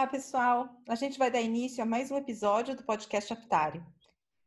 [0.00, 0.66] Olá, pessoal!
[0.88, 3.84] A gente vai dar início a mais um episódio do podcast Aptário.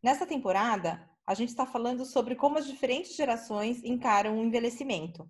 [0.01, 5.29] Nessa temporada, a gente está falando sobre como as diferentes gerações encaram o envelhecimento.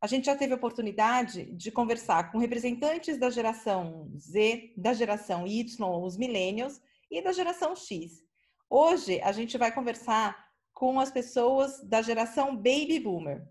[0.00, 5.46] A gente já teve a oportunidade de conversar com representantes da geração Z, da geração
[5.46, 6.80] Y, os millennials,
[7.10, 8.24] e da geração X.
[8.70, 13.46] Hoje, a gente vai conversar com as pessoas da geração Baby Boomer.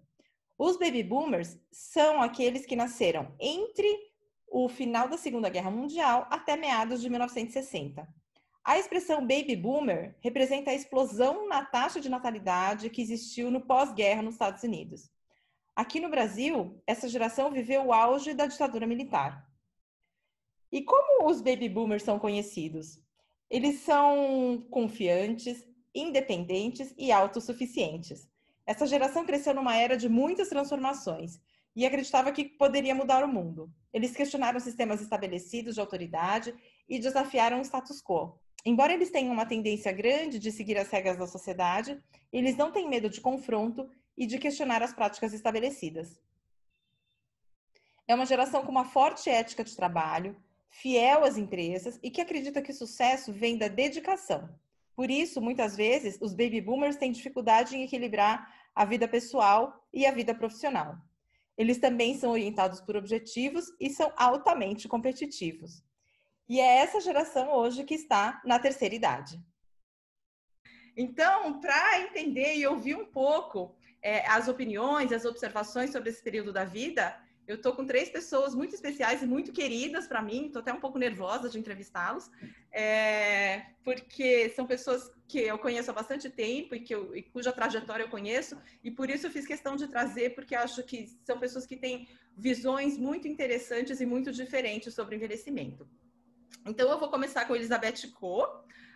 [0.57, 4.06] Os Baby Boomers são aqueles que nasceram entre
[4.47, 8.07] o final da Segunda Guerra Mundial até meados de 1960.
[8.63, 14.21] A expressão baby boomer representa a explosão na taxa de natalidade que existiu no pós-guerra
[14.21, 15.09] nos Estados Unidos.
[15.75, 19.47] Aqui no Brasil, essa geração viveu o auge da ditadura militar.
[20.71, 22.99] E como os baby boomers são conhecidos?
[23.49, 28.27] Eles são confiantes, independentes e autossuficientes.
[28.65, 31.39] Essa geração cresceu numa era de muitas transformações
[31.77, 33.71] e acreditava que poderia mudar o mundo.
[33.93, 36.51] Eles questionaram sistemas estabelecidos de autoridade
[36.89, 38.35] e desafiaram o status quo.
[38.65, 42.01] Embora eles tenham uma tendência grande de seguir as regras da sociedade,
[42.33, 46.19] eles não têm medo de confronto e de questionar as práticas estabelecidas.
[48.07, 50.35] É uma geração com uma forte ética de trabalho,
[50.69, 54.49] fiel às empresas e que acredita que o sucesso vem da dedicação.
[54.95, 60.07] Por isso, muitas vezes, os baby boomers têm dificuldade em equilibrar a vida pessoal e
[60.07, 60.97] a vida profissional.
[61.57, 65.83] Eles também são orientados por objetivos e são altamente competitivos.
[66.47, 69.41] E é essa geração hoje que está na terceira idade.
[70.95, 76.53] Então, para entender e ouvir um pouco é, as opiniões, as observações sobre esse período
[76.53, 77.15] da vida,
[77.47, 80.81] eu estou com três pessoas muito especiais e muito queridas para mim, estou até um
[80.81, 82.29] pouco nervosa de entrevistá-los,
[82.71, 87.53] é, porque são pessoas que eu conheço há bastante tempo e, que eu, e cuja
[87.53, 91.39] trajetória eu conheço, e por isso eu fiz questão de trazer, porque acho que são
[91.39, 95.87] pessoas que têm visões muito interessantes e muito diferentes sobre envelhecimento.
[96.65, 98.45] Então, eu vou começar com Elizabeth Co.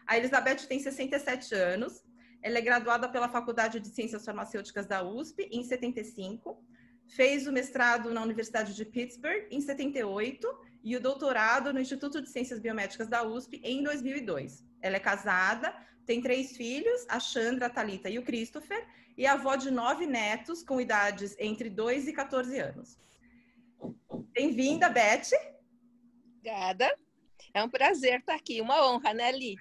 [0.06, 2.04] A Elizabeth tem 67 anos,
[2.42, 6.62] ela é graduada pela Faculdade de Ciências Farmacêuticas da USP em 75
[7.12, 10.48] Fez o mestrado na Universidade de Pittsburgh em 78
[10.82, 14.66] e o doutorado no Instituto de Ciências Biomédicas da USP em 2002.
[14.82, 19.58] Ela é casada, tem três filhos, a Chandra, a Thalita e o Christopher, e avó
[19.58, 22.98] de nove netos com idades entre 2 e 14 anos.
[24.32, 25.32] Bem-vinda, Beth.
[26.38, 26.98] Obrigada.
[27.54, 29.58] É um prazer estar aqui, uma honra, né, Li?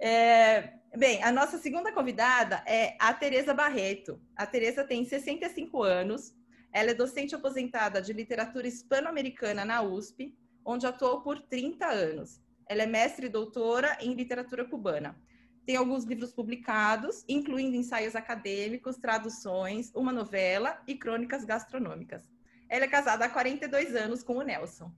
[0.00, 4.20] É, Bem, a nossa segunda convidada é a Tereza Barreto.
[4.34, 6.34] A Tereza tem 65 anos.
[6.72, 12.42] Ela é docente aposentada de literatura hispano-americana na USP, onde atuou por 30 anos.
[12.68, 15.16] Ela é mestre e doutora em literatura cubana.
[15.64, 22.28] Tem alguns livros publicados, incluindo ensaios acadêmicos, traduções, uma novela e crônicas gastronômicas.
[22.68, 24.92] Ela é casada há 42 anos com o Nelson.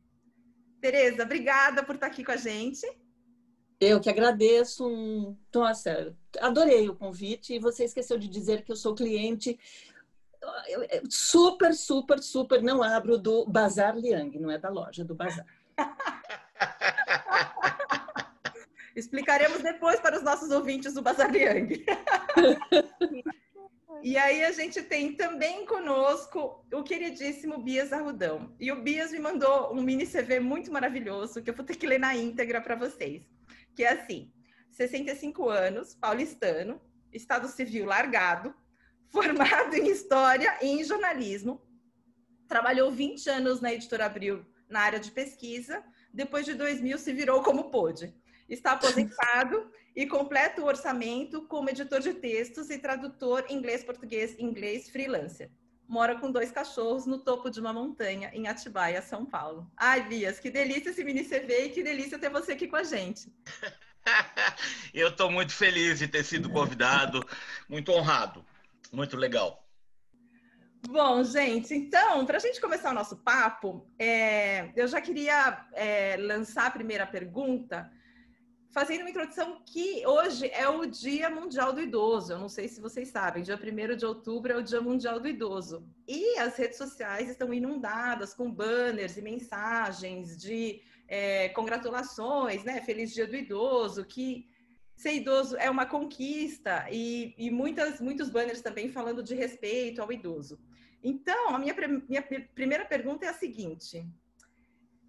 [0.81, 2.87] Tereza, obrigada por estar aqui com a gente.
[3.85, 5.37] Eu que agradeço.
[5.53, 7.55] Nossa, adorei o convite.
[7.55, 9.59] E você esqueceu de dizer que eu sou cliente
[11.11, 12.63] super, super, super.
[12.63, 15.45] Não abro do Bazar Liang, não é da loja, do Bazar.
[18.95, 21.85] Explicaremos depois para os nossos ouvintes do Bazar Liang.
[24.05, 28.53] E aí a gente tem também conosco o queridíssimo Bias Arrudão.
[28.59, 31.87] E o Bias me mandou um mini CV muito maravilhoso que eu vou ter que
[31.87, 33.23] ler na íntegra para vocês
[33.75, 34.33] que é assim:
[34.71, 36.81] 65 anos, paulistano,
[37.13, 38.55] estado civil largado,
[39.11, 41.61] formado em história e em jornalismo,
[42.49, 47.43] trabalhou 20 anos na editora Abril na área de pesquisa, depois de 2000 se virou
[47.43, 48.15] como pôde.
[48.49, 55.51] Está aposentado e completa o orçamento como editor de textos e tradutor inglês-português inglês freelancer.
[55.89, 59.71] Mora com dois cachorros no topo de uma montanha em Atibaia, São Paulo.
[59.77, 62.83] Ai, Bias, que delícia esse mini CV e que delícia ter você aqui com a
[62.83, 63.33] gente.
[64.93, 67.25] Eu estou muito feliz de ter sido convidado,
[67.69, 68.45] muito honrado,
[68.93, 69.63] muito legal.
[70.89, 76.17] Bom, gente, então, para a gente começar o nosso papo, é, eu já queria é,
[76.17, 77.89] lançar a primeira pergunta,
[78.73, 82.33] fazendo uma introdução que hoje é o Dia Mundial do Idoso.
[82.33, 85.29] Eu não sei se vocês sabem, dia 1 de outubro é o Dia Mundial do
[85.29, 85.87] Idoso.
[86.09, 92.81] E as redes sociais estão inundadas com banners e mensagens de é, congratulações, né?
[92.81, 94.49] Feliz Dia do Idoso, que
[94.97, 100.11] ser idoso é uma conquista e, e muitas, muitos banners também falando de respeito ao
[100.11, 100.59] idoso.
[101.03, 101.75] Então, a minha,
[102.09, 102.23] minha
[102.55, 104.07] primeira pergunta é a seguinte: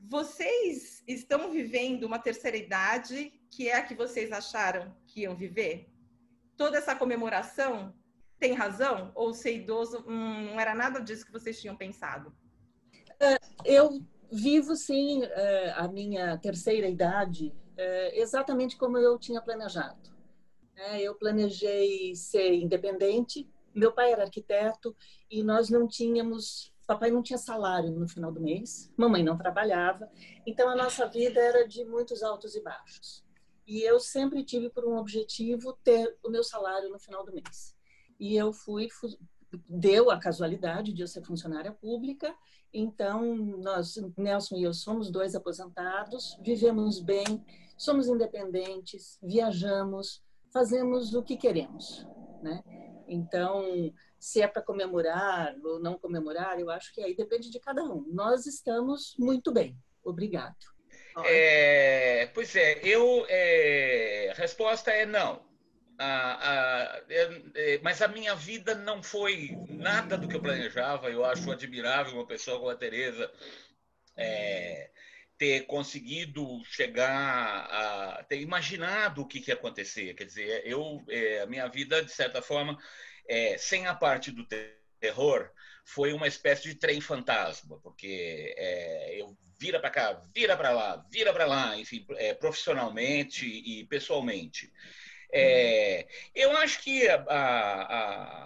[0.01, 5.87] vocês estão vivendo uma terceira idade que é a que vocês acharam que iam viver?
[6.57, 7.93] Toda essa comemoração
[8.39, 9.11] tem razão?
[9.13, 12.35] Ou ser idoso hum, não era nada disso que vocês tinham pensado?
[13.19, 14.01] É, eu
[14.31, 20.11] vivo, sim, é, a minha terceira idade é, exatamente como eu tinha planejado.
[20.99, 24.95] Eu planejei ser independente, meu pai era arquiteto
[25.29, 30.09] e nós não tínhamos papai não tinha salário no final do mês, mamãe não trabalhava,
[30.45, 33.22] então a nossa vida era de muitos altos e baixos.
[33.65, 37.75] E eu sempre tive por um objetivo ter o meu salário no final do mês.
[38.19, 38.89] E eu fui,
[39.67, 42.35] deu a casualidade de eu ser funcionária pública,
[42.73, 47.43] então nós, Nelson e eu somos dois aposentados, vivemos bem,
[47.77, 52.05] somos independentes, viajamos, fazemos o que queremos,
[52.41, 52.63] né?
[53.07, 57.83] Então, se é para comemorar ou não comemorar, eu acho que aí depende de cada
[57.83, 58.05] um.
[58.07, 59.77] Nós estamos muito bem.
[60.03, 60.55] Obrigado.
[61.25, 65.45] É, pois é, eu é, a resposta é não.
[67.55, 71.09] é, mas a minha vida não foi nada do que eu planejava.
[71.09, 73.31] Eu acho admirável uma pessoa como a Tereza
[74.17, 74.89] é,
[75.37, 80.13] ter conseguido chegar a ter imaginado o que, que ia acontecer.
[80.13, 82.77] Quer dizer, eu é, a minha vida de certa forma
[83.27, 84.47] é, sem a parte do
[84.99, 85.51] terror,
[85.83, 91.05] foi uma espécie de trem fantasma, porque é, eu vira para cá, vira para lá,
[91.09, 94.71] vira para lá, enfim, é, profissionalmente e pessoalmente.
[95.31, 98.45] É, eu acho que a, a,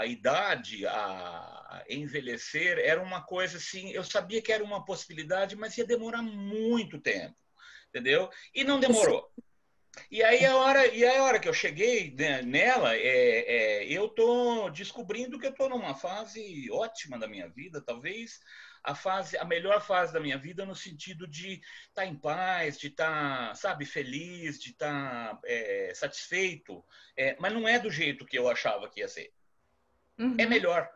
[0.00, 5.78] a, idade, a envelhecer, era uma coisa assim, eu sabia que era uma possibilidade, mas
[5.78, 7.36] ia demorar muito tempo,
[7.88, 8.28] entendeu?
[8.54, 9.30] E não demorou.
[10.10, 14.08] E aí a hora, e a hora que eu cheguei né, nela, é, é, eu
[14.08, 18.40] tô descobrindo que eu tô numa fase ótima da minha vida, talvez
[18.82, 21.54] a fase, a melhor fase da minha vida no sentido de
[21.88, 26.84] estar tá em paz, de estar, tá, sabe, feliz, de estar tá, é, satisfeito.
[27.16, 29.32] É, mas não é do jeito que eu achava que ia ser.
[30.18, 30.36] É uhum.
[30.38, 30.90] É melhor.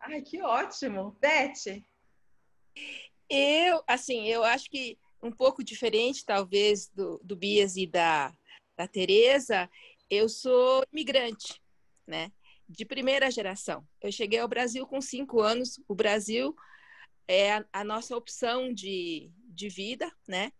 [0.00, 1.82] Ai, que ótimo, Beth.
[3.28, 8.34] Eu, assim, eu acho que um pouco diferente, talvez, do, do Bias e da,
[8.76, 9.70] da Tereza,
[10.10, 11.60] eu sou imigrante,
[12.06, 12.32] né?
[12.68, 13.86] De primeira geração.
[14.00, 15.80] Eu cheguei ao Brasil com cinco anos.
[15.86, 16.54] O Brasil
[17.28, 20.52] é a, a nossa opção de, de vida, né?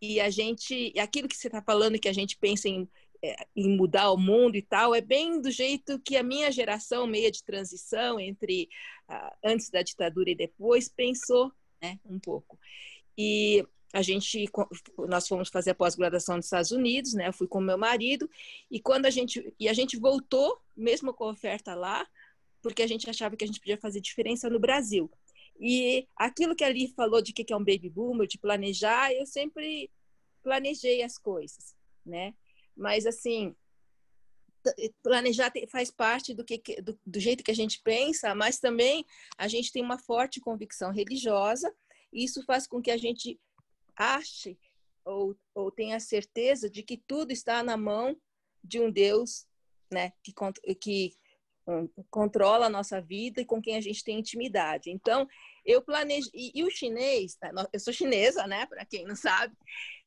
[0.00, 2.88] E a gente, aquilo que você está falando, que a gente pensa em,
[3.22, 7.06] é, em mudar o mundo e tal, é bem do jeito que a minha geração,
[7.06, 8.68] meia de transição entre
[9.10, 11.50] uh, antes da ditadura e depois, pensou,
[11.82, 11.98] né?
[12.04, 12.58] Um pouco.
[13.16, 14.50] E a gente
[15.08, 17.28] nós fomos fazer a pós-graduação nos Estados Unidos, né?
[17.28, 18.28] Eu fui com meu marido
[18.68, 22.04] e quando a gente e a gente voltou mesmo com a oferta lá,
[22.60, 25.08] porque a gente achava que a gente podia fazer diferença no Brasil.
[25.60, 29.88] E aquilo que ali falou de que é um baby boomer, de planejar, eu sempre
[30.42, 32.34] planejei as coisas, né?
[32.76, 33.54] Mas assim,
[35.04, 39.06] planejar faz parte do que do, do jeito que a gente pensa, mas também
[39.38, 41.72] a gente tem uma forte convicção religiosa.
[42.12, 43.38] E isso faz com que a gente
[43.96, 44.58] ache
[45.04, 48.16] ou, ou tenha certeza de que tudo está na mão
[48.62, 49.46] de um Deus
[49.92, 50.32] né, que,
[50.74, 51.14] que
[51.66, 54.90] um, controla a nossa vida e com quem a gente tem intimidade.
[54.90, 55.26] Então,
[55.64, 56.28] eu planejo.
[56.34, 58.66] E, e o chinês, tá, eu sou chinesa, né?
[58.66, 59.54] Para quem não sabe,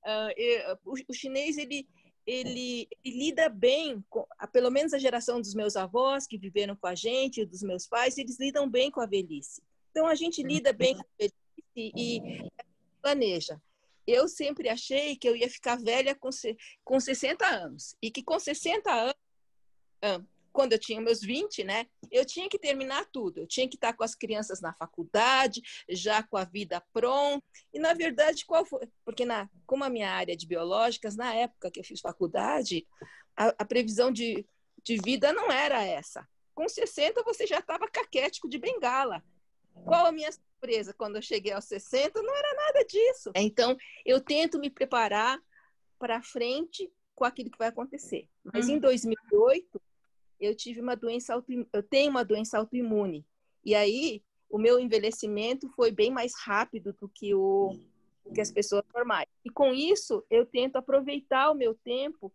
[0.05, 1.87] uh, eu, o, o, chinês ele,
[2.25, 6.87] ele, ele, lida bem, com, pelo menos a geração dos meus avós que viveram com
[6.87, 9.61] a gente, dos meus pais, eles lidam bem com a velhice.
[9.91, 11.33] Então, a gente lida bem com a velhice
[11.75, 12.49] e
[13.01, 13.59] planeja
[14.07, 16.29] eu sempre achei que eu ia ficar velha com,
[16.83, 17.95] com 60 anos.
[18.01, 19.15] E que com 60 anos,
[20.53, 23.41] quando eu tinha meus 20, né, eu tinha que terminar tudo.
[23.41, 27.45] Eu tinha que estar com as crianças na faculdade, já com a vida pronta.
[27.73, 28.87] E, na verdade, qual foi?
[29.03, 32.87] Porque, na, como a minha área de biológicas, na época que eu fiz faculdade,
[33.35, 34.47] a, a previsão de,
[34.83, 36.27] de vida não era essa.
[36.55, 39.23] Com 60, você já estava caquético de bengala.
[39.85, 43.31] Qual a minha surpresa quando eu cheguei aos 60, não era nada disso.
[43.35, 45.39] Então, eu tento me preparar
[45.99, 48.27] para frente com aquilo que vai acontecer.
[48.43, 49.79] Mas em 2008, uhum.
[50.39, 53.25] eu tive uma doença autoimune, eu tenho uma doença autoimune.
[53.63, 57.77] E aí, o meu envelhecimento foi bem mais rápido do que o
[58.33, 59.27] que as pessoas normais.
[59.43, 62.31] E com isso, eu tento aproveitar o meu tempo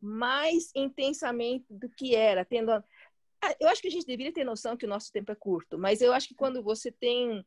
[0.00, 2.70] mais intensamente do que era, tendo
[3.60, 6.00] eu acho que a gente deveria ter noção que o nosso tempo é curto, mas
[6.00, 7.44] eu acho que quando você tem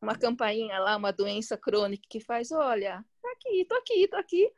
[0.00, 4.52] uma campainha lá, uma doença crônica que faz, olha, tá aqui, tô aqui, tô aqui.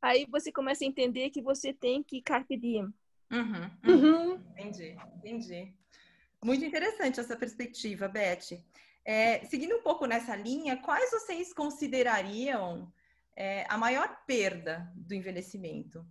[0.00, 2.92] Aí você começa a entender que você tem que carpe diem.
[3.32, 4.30] Uhum, uhum.
[4.30, 4.44] uhum.
[4.52, 5.74] Entendi, entendi.
[6.42, 8.62] Muito interessante essa perspectiva, Beth.
[9.04, 12.92] É, seguindo um pouco nessa linha, quais vocês considerariam
[13.36, 16.06] é, a maior perda do envelhecimento?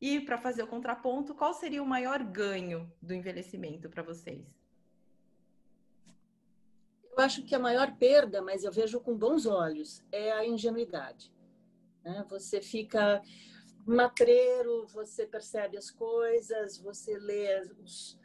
[0.00, 4.46] E para fazer o contraponto, qual seria o maior ganho do envelhecimento para vocês?
[7.10, 11.32] Eu acho que a maior perda, mas eu vejo com bons olhos, é a ingenuidade.
[12.04, 12.24] Né?
[12.30, 13.20] Você fica
[13.84, 18.16] matreiro, você percebe as coisas, você lê os,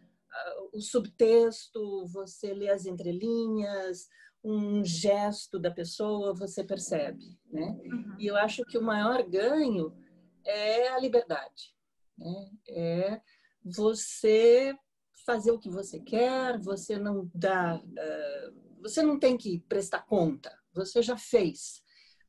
[0.71, 4.09] o subtexto, você lê as entrelinhas,
[4.43, 7.79] um gesto da pessoa, você percebe, né?
[7.85, 8.15] Uhum.
[8.19, 9.95] E eu acho que o maior ganho
[10.45, 11.75] é a liberdade,
[12.17, 12.49] né?
[12.67, 13.21] É
[13.63, 14.75] você
[15.25, 20.53] fazer o que você quer, você não dá, uh, você não tem que prestar conta,
[20.73, 21.81] você já fez,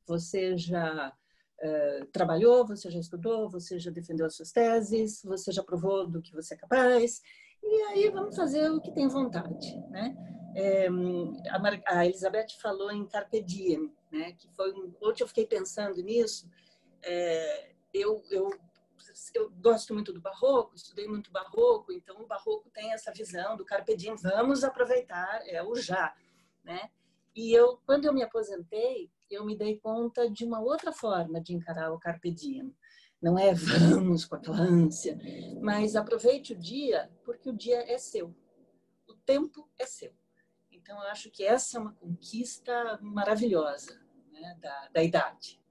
[0.06, 5.62] você já uh, trabalhou, você já estudou, você já defendeu as suas teses, você já
[5.62, 7.21] provou do que você é capaz,
[7.62, 10.14] e aí vamos fazer o que tem vontade, né?
[10.54, 14.33] É, a, a, Elizabeth falou em Carpe Diem, né?
[14.35, 16.49] Que foi um, ontem eu fiquei pensando nisso.
[17.02, 18.50] É, eu, eu
[19.34, 23.64] eu gosto muito do barroco, estudei muito barroco, então o barroco tem essa visão do
[23.64, 26.14] carpe diem, vamos aproveitar, é o já,
[26.62, 26.90] né?
[27.34, 31.54] E eu, quando eu me aposentei, eu me dei conta de uma outra forma de
[31.54, 32.74] encarar o carpe diem.
[33.20, 35.18] Não é vamos com aquela ânsia,
[35.60, 38.34] mas aproveite o dia, porque o dia é seu.
[39.08, 40.14] O tempo é seu.
[40.70, 43.98] Então, eu acho que essa é uma conquista maravilhosa
[44.30, 45.63] né, da, da idade.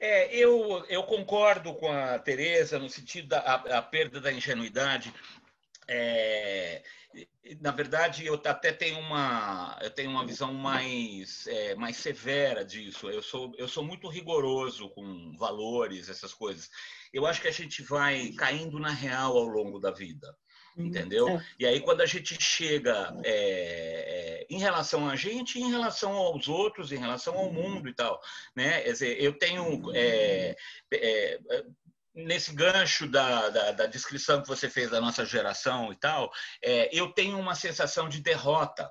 [0.00, 5.12] É, eu, eu concordo com a Tereza no sentido da a, a perda da ingenuidade.
[5.88, 6.82] É,
[7.60, 13.10] na verdade, eu até tenho uma, eu tenho uma visão mais, é, mais severa disso.
[13.10, 16.68] Eu sou, eu sou muito rigoroso com valores, essas coisas.
[17.12, 20.36] Eu acho que a gente vai caindo na real ao longo da vida
[20.78, 21.28] entendeu?
[21.28, 21.44] É.
[21.58, 26.48] E aí quando a gente chega é, é, em relação a gente, em relação aos
[26.48, 28.20] outros, em relação ao mundo e tal,
[28.54, 28.80] né?
[28.82, 30.56] Quer dizer, eu tenho é,
[30.92, 31.40] é,
[32.14, 36.30] nesse gancho da, da, da, descrição que você fez da nossa geração e tal,
[36.62, 38.90] é, eu tenho uma sensação de derrota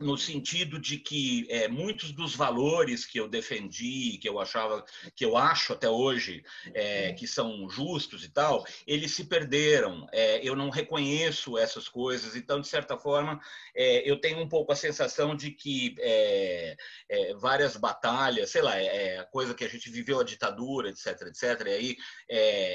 [0.00, 4.84] no sentido de que é, muitos dos valores que eu defendi, que eu achava,
[5.14, 10.06] que eu acho até hoje é, que são justos e tal, eles se perderam.
[10.12, 12.36] É, eu não reconheço essas coisas.
[12.36, 13.40] Então, de certa forma,
[13.74, 16.76] é, eu tenho um pouco a sensação de que é,
[17.08, 21.66] é, várias batalhas, sei lá, é, coisa que a gente viveu a ditadura, etc, etc.
[21.66, 21.96] E aí,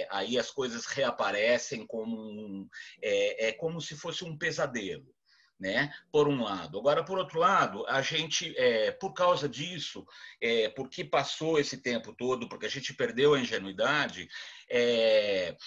[0.09, 2.67] aí as coisas reaparecem como um,
[3.01, 5.18] é como se fosse um pesadelo
[5.59, 5.93] né?
[6.11, 6.79] Por um lado.
[6.79, 10.05] Agora, por outro lado, a gente, é, por causa disso,
[10.41, 14.29] é, porque passou esse tempo todo, porque a gente perdeu a ingenuidade,
[14.69, 15.57] é,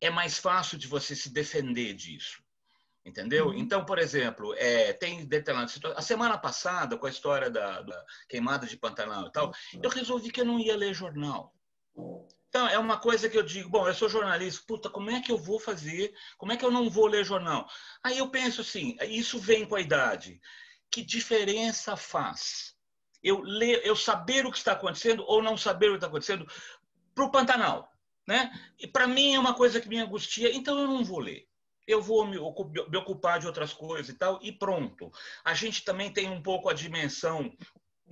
[0.00, 2.42] é mais fácil de você se defender disso.
[3.04, 3.46] Entendeu?
[3.46, 3.54] Uhum.
[3.54, 5.80] Então, por exemplo, é, tem determinadas.
[5.96, 9.50] A semana passada, com a história da, da queimada de Pantanal e tal,
[9.82, 11.54] eu resolvi que eu não ia ler jornal.
[12.48, 15.30] Então, é uma coisa que eu digo, bom, eu sou jornalista, puta, como é que
[15.30, 16.14] eu vou fazer?
[16.38, 17.68] Como é que eu não vou ler jornal?
[18.02, 20.40] Aí eu penso assim, isso vem com a idade.
[20.90, 22.74] Que diferença faz?
[23.22, 26.46] Eu ler, eu saber o que está acontecendo ou não saber o que está acontecendo
[27.14, 27.92] para o Pantanal,
[28.26, 28.50] né?
[28.78, 31.46] E para mim é uma coisa que me angustia, então eu não vou ler.
[31.86, 35.10] Eu vou me ocupar de outras coisas e tal, e pronto.
[35.44, 37.54] A gente também tem um pouco a dimensão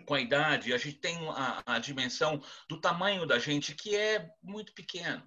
[0.04, 4.30] com a idade, a gente tem a, a dimensão do tamanho da gente que é
[4.42, 5.22] muito pequeno.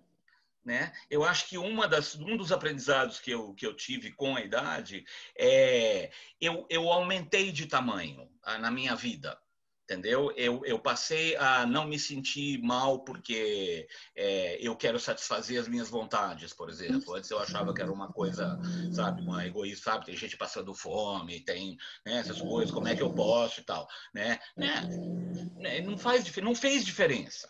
[0.64, 0.92] Né?
[1.10, 4.42] Eu acho que uma das, um dos aprendizados que eu, que eu tive com a
[4.42, 5.06] idade
[5.38, 9.40] é eu, eu aumentei de tamanho ah, na minha vida
[9.90, 10.32] entendeu?
[10.38, 15.90] Eu, eu passei a não me sentir mal porque é, eu quero satisfazer as minhas
[15.90, 17.16] vontades, por exemplo.
[17.16, 18.60] Antes eu achava que era uma coisa,
[18.92, 20.06] sabe, uma egoísta, sabe?
[20.06, 23.88] Tem gente passando fome, tem né, essas coisas, como é que eu posso e tal,
[24.14, 24.40] né?
[24.56, 24.88] né?
[25.58, 27.50] né não faz, não fez diferença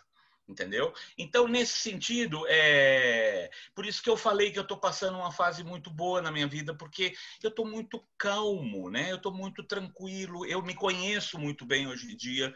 [0.50, 0.92] entendeu?
[1.16, 5.62] Então, nesse sentido, é por isso que eu falei que eu estou passando uma fase
[5.64, 9.10] muito boa na minha vida, porque eu estou muito calmo, né?
[9.10, 12.52] Eu estou muito tranquilo, eu me conheço muito bem hoje em dia.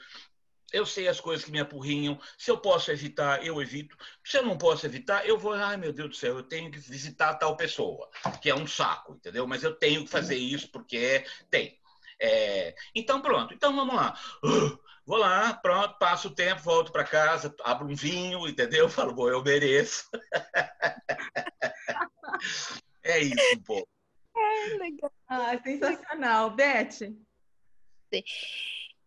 [0.72, 2.18] Eu sei as coisas que me apurrinham.
[2.36, 3.96] Se eu posso evitar, eu evito.
[4.24, 6.78] Se eu não posso evitar, eu vou, ai meu Deus do céu, eu tenho que
[6.78, 8.10] visitar tal pessoa,
[8.42, 9.46] que é um saco, entendeu?
[9.46, 11.78] Mas eu tenho que fazer isso porque tem.
[12.20, 12.74] É...
[12.94, 13.54] Então, pronto.
[13.54, 14.18] Então, vamos lá.
[14.42, 18.88] Uh, Vou lá, pronto, passo o tempo, volto para casa, abro um vinho, entendeu?
[19.04, 20.08] Falo, bom, eu mereço.
[23.02, 23.86] é isso, pô.
[24.34, 25.12] É, legal.
[25.28, 26.50] Ah, sensacional.
[26.50, 27.00] Beth?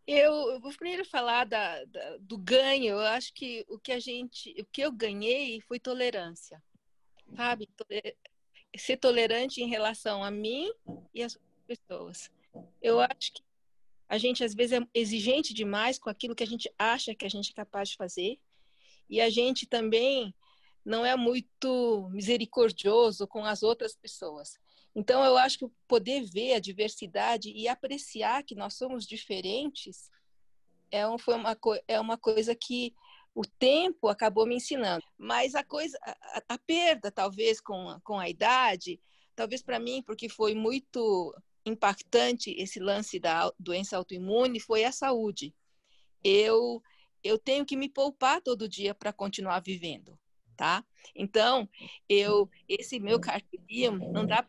[0.05, 2.93] Eu, eu vou primeiro falar da, da, do ganho.
[2.93, 6.61] Eu acho que o que a gente, o que eu ganhei foi tolerância,
[7.35, 7.67] sabe?
[8.77, 10.71] Ser tolerante em relação a mim
[11.13, 12.29] e às pessoas.
[12.81, 13.46] Eu acho que
[14.09, 17.29] a gente às vezes é exigente demais com aquilo que a gente acha que a
[17.29, 18.39] gente é capaz de fazer.
[19.09, 20.33] E a gente também
[20.83, 24.57] não é muito misericordioso com as outras pessoas.
[24.95, 30.09] Então, eu acho que poder ver a diversidade e apreciar que nós somos diferentes
[30.89, 32.93] é, um, foi uma, é uma coisa que
[33.35, 35.03] o tempo acabou me ensinando.
[35.17, 38.99] Mas a coisa, a, a perda, talvez, com, com a idade,
[39.35, 41.35] talvez para mim, porque foi muito
[41.67, 45.53] impactante esse lance da doença autoimune, foi a saúde.
[46.23, 46.81] Eu,
[47.23, 50.17] eu tenho que me poupar todo dia para continuar vivendo
[50.57, 50.83] tá?
[51.15, 51.69] Então,
[52.09, 53.59] eu esse meu carpe
[54.11, 54.45] não dá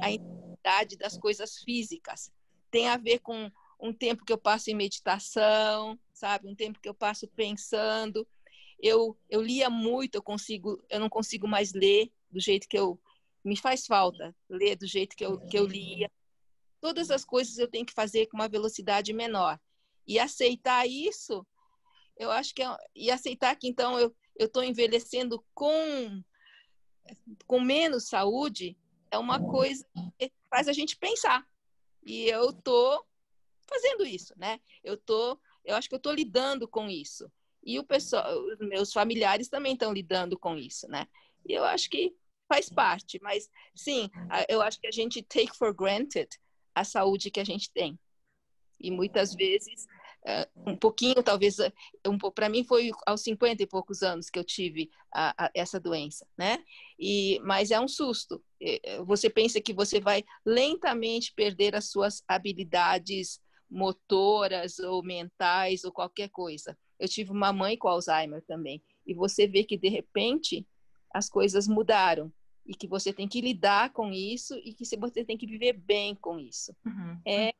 [0.00, 2.32] a intensidade das coisas físicas.
[2.70, 6.48] Tem a ver com um tempo que eu passo em meditação, sabe?
[6.48, 8.26] Um tempo que eu passo pensando.
[8.80, 12.98] Eu eu lia muito, eu consigo, eu não consigo mais ler do jeito que eu
[13.44, 16.10] me faz falta ler do jeito que eu que eu lia.
[16.80, 19.58] Todas as coisas eu tenho que fazer com uma velocidade menor.
[20.06, 21.46] E aceitar isso,
[22.16, 26.22] eu acho que é, e aceitar que então eu eu estou envelhecendo com,
[27.46, 28.78] com menos saúde,
[29.10, 29.84] é uma coisa
[30.18, 31.44] que faz a gente pensar.
[32.04, 33.04] E eu estou
[33.68, 34.60] fazendo isso, né?
[34.82, 37.30] Eu tô, eu acho que eu estou lidando com isso.
[37.62, 41.08] E o pessoal, os meus familiares também estão lidando com isso, né?
[41.44, 42.14] E eu acho que
[42.48, 44.08] faz parte, mas sim,
[44.48, 46.28] eu acho que a gente take for granted
[46.74, 47.98] a saúde que a gente tem.
[48.80, 49.86] E muitas vezes
[50.66, 51.72] um pouquinho, talvez, eh,
[52.06, 55.80] um, para mim foi aos 50 e poucos anos que eu tive a, a, essa
[55.80, 56.62] doença, né?
[56.98, 58.42] E, mas é um susto.
[59.06, 66.28] Você pensa que você vai lentamente perder as suas habilidades motoras ou mentais ou qualquer
[66.28, 66.76] coisa.
[66.98, 68.82] Eu tive uma mãe com Alzheimer também.
[69.06, 70.66] E você vê que, de repente,
[71.14, 72.32] as coisas mudaram
[72.68, 76.14] e que você tem que lidar com isso e que você tem que viver bem
[76.14, 76.76] com isso.
[76.84, 77.18] Uhum.
[77.26, 77.50] É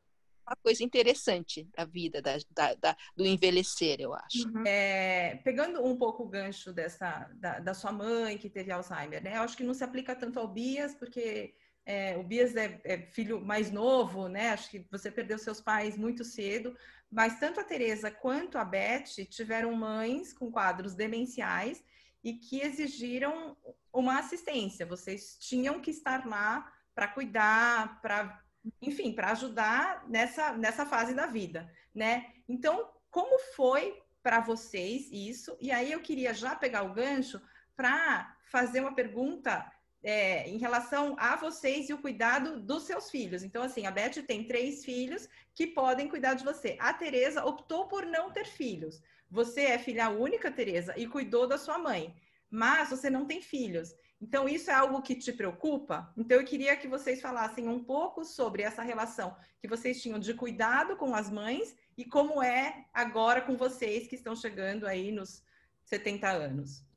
[0.47, 4.47] uma coisa interessante da vida, da, da, da do envelhecer, eu acho.
[4.47, 4.63] Uhum.
[4.65, 9.37] É, pegando um pouco o gancho dessa, da, da, sua mãe que teve Alzheimer, né?
[9.37, 11.55] Eu acho que não se aplica tanto ao Bias, porque
[11.85, 14.49] é, o Bias é, é, filho mais novo, né?
[14.49, 16.75] Acho que você perdeu seus pais muito cedo,
[17.11, 21.83] mas tanto a Teresa quanto a Beth tiveram mães com quadros demenciais
[22.23, 23.55] e que exigiram
[23.93, 24.85] uma assistência.
[24.85, 28.43] Vocês tinham que estar lá para cuidar, para
[28.81, 32.33] enfim, para ajudar nessa, nessa fase da vida, né?
[32.47, 35.57] Então, como foi para vocês isso?
[35.61, 37.41] E aí eu queria já pegar o gancho
[37.75, 39.65] para fazer uma pergunta
[40.03, 43.43] é, em relação a vocês e o cuidado dos seus filhos.
[43.43, 46.77] Então, assim, a Beth tem três filhos que podem cuidar de você.
[46.79, 49.01] A Tereza optou por não ter filhos.
[49.29, 52.15] Você é filha única, Tereza, e cuidou da sua mãe,
[52.49, 53.93] mas você não tem filhos.
[54.21, 56.11] Então, isso é algo que te preocupa?
[56.17, 60.33] Então, eu queria que vocês falassem um pouco sobre essa relação que vocês tinham de
[60.33, 65.43] cuidado com as mães e como é agora com vocês que estão chegando aí nos
[65.85, 66.88] 70 anos.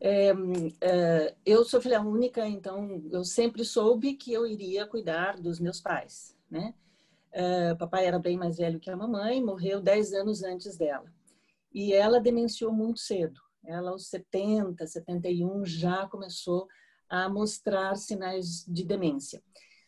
[0.00, 0.32] É,
[0.80, 5.80] é, eu sou filha única, então eu sempre soube que eu iria cuidar dos meus
[5.80, 6.74] pais, né?
[7.32, 11.12] É, papai era bem mais velho que a mamãe, morreu 10 anos antes dela.
[11.72, 13.40] E ela demenciou muito cedo.
[13.64, 16.66] Ela, aos 70, 71, já começou
[17.08, 19.42] a mostrar sinais de demência.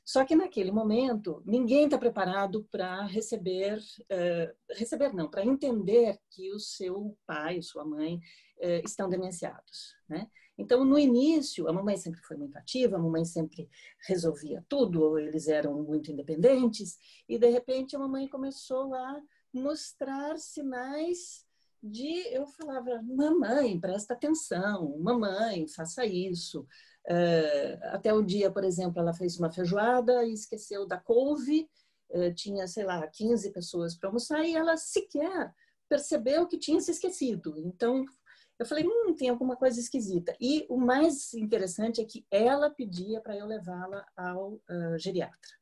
[0.04, 6.50] Só que naquele momento, ninguém está preparado para receber, uh, receber não, para entender que
[6.52, 8.18] o seu pai, sua mãe,
[8.58, 10.28] uh, estão demenciados, né?
[10.58, 13.70] Então, no início, a mamãe sempre foi muito ativa, a mamãe sempre
[14.08, 21.46] resolvia tudo, eles eram muito independentes, e de repente a mamãe começou a mostrar sinais
[21.80, 26.66] de eu falava, mamãe, presta atenção, mamãe, faça isso.
[27.06, 31.68] Uh, até o dia, por exemplo, ela fez uma feijoada e esqueceu da couve,
[32.10, 35.54] uh, tinha, sei lá, 15 pessoas para almoçar e ela sequer
[35.88, 37.54] percebeu que tinha se esquecido.
[37.58, 38.04] Então,
[38.58, 40.36] eu falei, hum, tem alguma coisa esquisita.
[40.40, 45.58] E o mais interessante é que ela pedia para eu levá-la ao uh, geriatra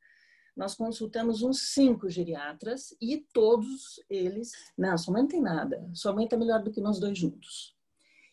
[0.57, 6.11] nós consultamos uns cinco geriatras e todos eles, não, sua mãe não tem nada, sua
[6.11, 7.75] mãe está melhor do que nós dois juntos.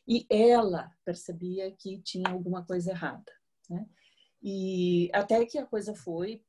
[0.08, 3.30] E ela percebia que tinha alguma coisa errada.
[3.68, 3.86] Né?
[4.42, 6.42] E até que a coisa foi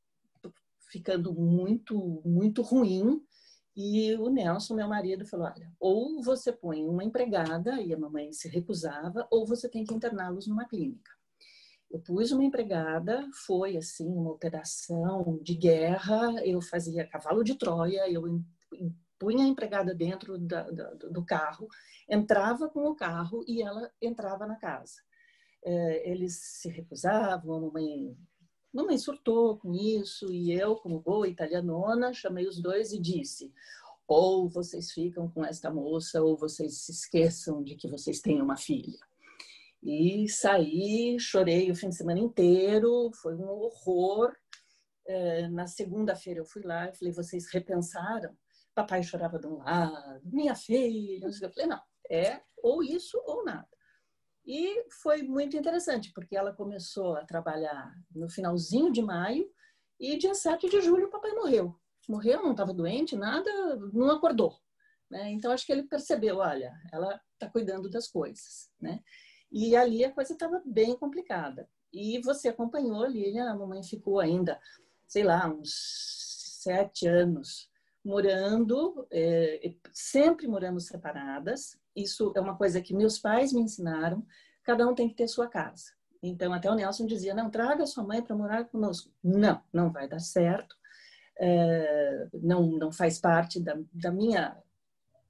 [0.90, 3.22] ficando muito, muito ruim.
[3.76, 8.32] E o Nelson, meu marido, falou: olha, ou você põe uma empregada, e a mamãe
[8.32, 11.12] se recusava, ou você tem que interná-los numa clínica.
[11.92, 16.34] Eu pus uma empregada, foi assim uma operação de guerra.
[16.44, 18.24] Eu fazia cavalo de Troia, eu
[19.20, 21.68] punha a empregada dentro da, da, do carro,
[22.10, 25.02] entrava com o carro e ela entrava na casa.
[25.64, 28.16] É, eles se recusavam, a mamãe,
[28.76, 33.54] mamãe surtou com isso e eu, como boa italianona, chamei os dois e disse:
[34.08, 38.58] ou vocês ficam com esta moça ou vocês se esqueçam de que vocês têm uma
[38.58, 39.00] filha.
[39.82, 44.36] E saí, chorei o fim de semana inteiro, foi um horror.
[45.08, 48.36] É, na segunda-feira eu fui lá e falei: vocês repensaram?
[48.74, 51.26] Papai chorava de um lado, minha filha.
[51.26, 53.75] Eu falei: não, é ou isso ou nada.
[54.46, 59.50] E foi muito interessante, porque ela começou a trabalhar no finalzinho de maio
[60.00, 61.76] e dia 7 de julho o papai morreu.
[62.08, 63.50] Morreu, não estava doente, nada,
[63.92, 64.56] não acordou.
[65.10, 65.32] Né?
[65.32, 68.70] Então acho que ele percebeu, olha, ela está cuidando das coisas.
[68.80, 69.00] Né?
[69.52, 71.68] E ali a coisa estava bem complicada.
[71.92, 74.60] E você acompanhou, Lilian, a mamãe ficou ainda,
[75.08, 77.70] sei lá, uns sete anos
[78.04, 81.78] morando, é, sempre moramos separadas.
[81.96, 84.26] Isso é uma coisa que meus pais me ensinaram.
[84.64, 85.86] Cada um tem que ter sua casa.
[86.22, 89.12] Então, até o Nelson dizia: não, traga sua mãe para morar conosco.
[89.24, 90.76] Não, não vai dar certo.
[91.38, 94.58] É, não, não faz parte da, da minha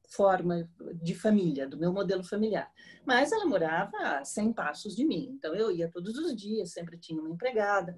[0.08, 0.70] forma
[1.02, 2.72] de família, do meu modelo familiar.
[3.06, 6.98] Mas ela morava a 100 passos de mim, então eu ia todos os dias, sempre
[6.98, 7.98] tinha uma empregada.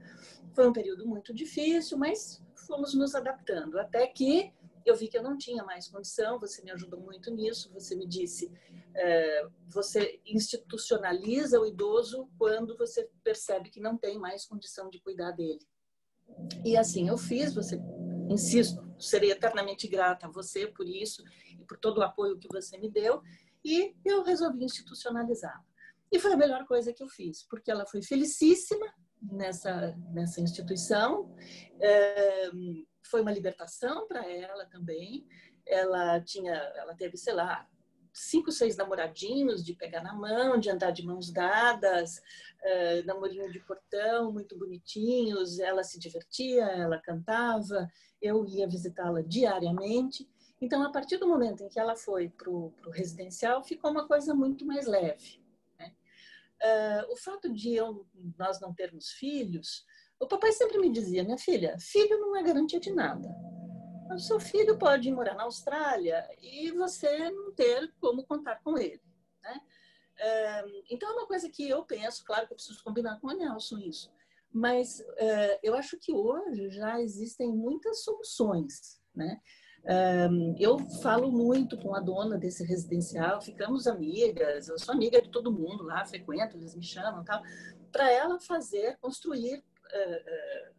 [0.54, 4.52] Foi um período muito difícil, mas fomos nos adaptando, até que
[4.90, 8.08] eu vi que eu não tinha mais condição, você me ajudou muito nisso, você me
[8.08, 8.52] disse,
[8.96, 15.32] é, você institucionaliza o idoso quando você percebe que não tem mais condição de cuidar
[15.32, 15.66] dele.
[16.64, 17.80] E assim eu fiz, você,
[18.30, 21.24] insisto, serei eternamente grata a você por isso
[21.60, 23.22] e por todo o apoio que você me deu,
[23.64, 25.66] e eu resolvi institucionalizá-la.
[26.12, 28.86] E foi a melhor coisa que eu fiz, porque ela foi felicíssima
[29.22, 31.36] nessa, nessa instituição,
[31.82, 32.50] é,
[33.08, 35.28] foi uma libertação para ela também.
[35.66, 37.68] Ela tinha, ela teve, sei lá,
[38.14, 43.60] cinco, seis namoradinhos de pegar na mão, de andar de mãos dadas, uh, namorinho de
[43.60, 45.60] portão, muito bonitinhos.
[45.60, 47.88] Ela se divertia, ela cantava,
[48.22, 50.28] eu ia visitá-la diariamente.
[50.60, 54.34] Então, a partir do momento em que ela foi para o residencial, ficou uma coisa
[54.34, 55.40] muito mais leve.
[55.80, 55.94] Né?
[56.64, 59.86] Uh, o fato de eu, nós não termos filhos
[60.20, 63.30] o papai sempre me dizia, minha filha, filho não é garantia de nada.
[64.12, 69.02] O seu filho pode morar na Austrália e você não ter como contar com ele.
[69.44, 69.62] Né?
[70.90, 73.78] Então, é uma coisa que eu penso, claro que eu preciso combinar com o Nelson
[73.80, 74.12] isso,
[74.52, 79.00] mas eh, eu acho que hoje já existem muitas soluções.
[79.14, 79.40] Né?
[80.60, 85.52] Eu falo muito com a dona desse residencial, ficamos amigas, eu sou amiga de todo
[85.52, 87.42] mundo lá, frequento, eles me chamam tal,
[87.92, 90.76] para ela fazer, construir uh,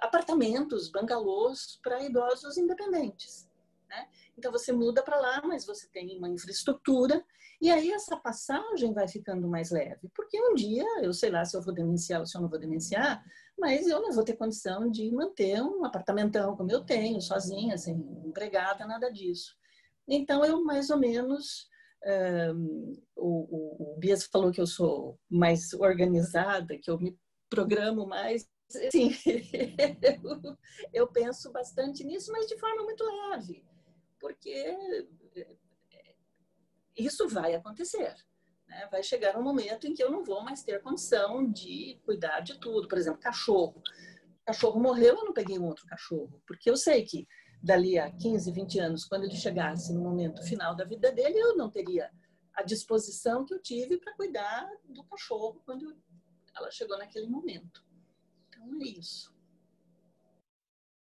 [0.00, 3.48] apartamentos, bangalôs para idosos independentes.
[3.88, 4.08] Né?
[4.38, 7.24] Então você muda para lá, mas você tem uma infraestrutura
[7.60, 11.56] e aí essa passagem vai ficando mais leve, porque um dia eu sei lá se
[11.56, 13.22] eu vou denunciar ou se eu não vou denunciar,
[13.58, 17.96] mas eu não vou ter condição de manter um apartamentão como eu tenho, sozinha, sem
[18.24, 19.54] empregada, nada disso.
[20.08, 21.68] Então eu mais ou menos
[22.54, 27.18] um, o, o, o Bias falou que eu sou mais organizada, que eu me
[27.50, 28.48] programo mais.
[28.90, 29.10] Sim,
[30.22, 30.58] eu,
[30.92, 33.64] eu penso bastante nisso, mas de forma muito leve,
[34.18, 34.78] porque
[36.96, 38.14] isso vai acontecer.
[38.68, 38.88] Né?
[38.90, 42.58] Vai chegar um momento em que eu não vou mais ter condição de cuidar de
[42.60, 42.86] tudo.
[42.86, 43.82] Por exemplo, cachorro.
[44.42, 47.26] O cachorro morreu, eu não peguei um outro cachorro, porque eu sei que
[47.62, 51.56] dali a 15, 20 anos, quando ele chegasse no momento final da vida dele, eu
[51.56, 52.10] não teria
[52.54, 55.96] a disposição que eu tive para cuidar do cachorro quando
[56.56, 57.84] ela chegou naquele momento.
[58.48, 59.32] Então é isso.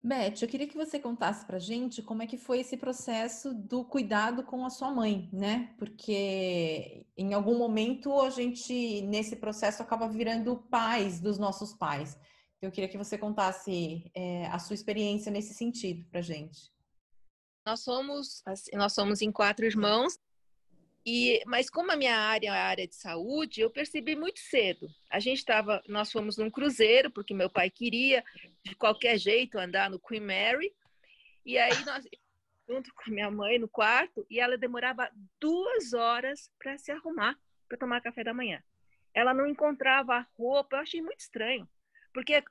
[0.05, 3.83] Beth, eu queria que você contasse para gente como é que foi esse processo do
[3.83, 5.73] cuidado com a sua mãe, né?
[5.79, 12.15] Porque em algum momento a gente, nesse processo, acaba virando pais dos nossos pais.
[12.61, 16.71] Eu queria que você contasse é, a sua experiência nesse sentido para gente.
[17.65, 20.19] Nós somos, assim, nós somos em quatro irmãos
[21.05, 24.87] e, mas como a minha área é a área de saúde, eu percebi muito cedo.
[25.09, 28.23] A gente estava, nós fomos num cruzeiro porque meu pai queria
[28.63, 30.73] de qualquer jeito andar no Queen Mary.
[31.45, 32.05] E aí nós
[32.67, 37.37] junto com minha mãe no quarto e ela demorava duas horas para se arrumar
[37.67, 38.63] para tomar café da manhã.
[39.13, 41.67] Ela não encontrava a roupa, eu achei muito estranho,
[42.13, 42.43] porque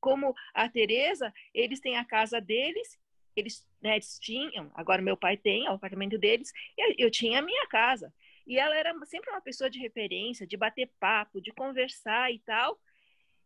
[0.00, 2.98] como a Teresa, eles têm a casa deles
[3.36, 7.42] eles, né, eles tinham, agora meu pai tem o apartamento deles, e eu tinha a
[7.42, 8.12] minha casa.
[8.46, 12.78] E ela era sempre uma pessoa de referência, de bater papo, de conversar e tal.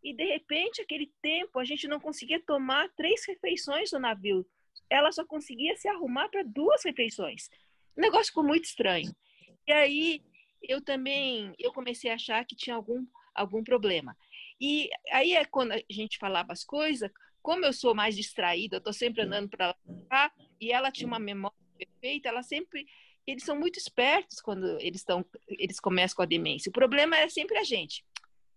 [0.03, 4.47] E de repente, aquele tempo, a gente não conseguia tomar três refeições no navio.
[4.89, 7.49] Ela só conseguia se arrumar para duas refeições.
[7.97, 9.15] O negócio ficou muito estranho.
[9.67, 10.23] E aí
[10.63, 14.17] eu também eu comecei a achar que tinha algum algum problema.
[14.61, 17.11] E aí é quando a gente falava as coisas,
[17.47, 19.73] como eu sou mais distraída, eu estou sempre andando para
[20.11, 22.85] lá e ela tinha uma memória perfeita, ela sempre
[23.25, 26.71] eles são muito espertos quando eles estão, eles começam com a demência.
[26.71, 28.05] O problema é sempre a gente.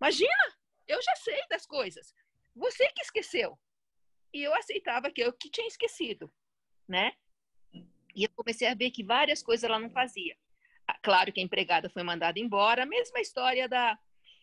[0.02, 2.16] Imagina, eu já sei das coisas.
[2.56, 3.60] Você que esqueceu.
[4.34, 6.32] E eu aceitava que eu que tinha esquecido,
[6.88, 7.12] né?
[8.16, 10.36] E eu comecei a ver que várias coisas ela não fazia.
[10.88, 13.96] Ah, claro que a empregada foi mandada embora, a mesma história da.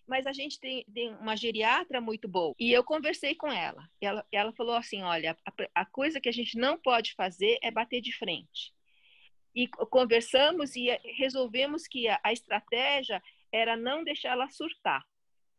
[0.06, 2.54] Mas a gente tem, tem uma geriatra muito boa.
[2.58, 3.88] E eu conversei com ela.
[4.00, 7.70] Ela, ela falou assim: olha, a, a coisa que a gente não pode fazer é
[7.70, 8.72] bater de frente.
[9.54, 15.04] E conversamos e resolvemos que a, a estratégia era não deixá-la surtar.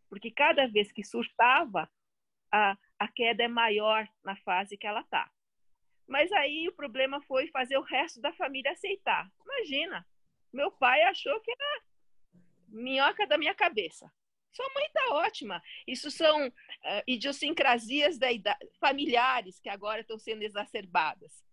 [0.09, 1.89] Porque cada vez que surtava,
[2.51, 5.29] a, a queda é maior na fase que ela está.
[6.07, 9.29] Mas aí o problema foi fazer o resto da família aceitar.
[9.43, 10.07] Imagina,
[10.53, 11.83] meu pai achou que era
[12.69, 14.11] minhoca da minha cabeça.
[14.57, 15.61] Sua mãe está ótima.
[15.85, 16.51] Isso são uh,
[17.05, 21.45] idiosincrasias da idade, familiares que agora estão sendo exacerbadas.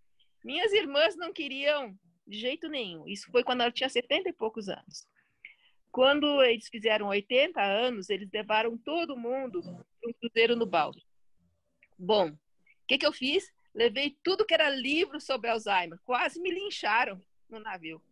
[0.42, 1.94] Minhas irmãs não queriam
[2.26, 3.06] de jeito nenhum.
[3.06, 5.06] Isso foi quando ela tinha 70 e poucos anos.
[5.92, 11.04] Quando eles fizeram 80 anos, eles levaram todo mundo para um cruzeiro no balde.
[11.98, 12.38] Bom, o
[12.88, 13.52] que, que eu fiz?
[13.74, 15.98] Levei tudo que era livro sobre Alzheimer.
[16.04, 18.02] Quase me lincharam no navio.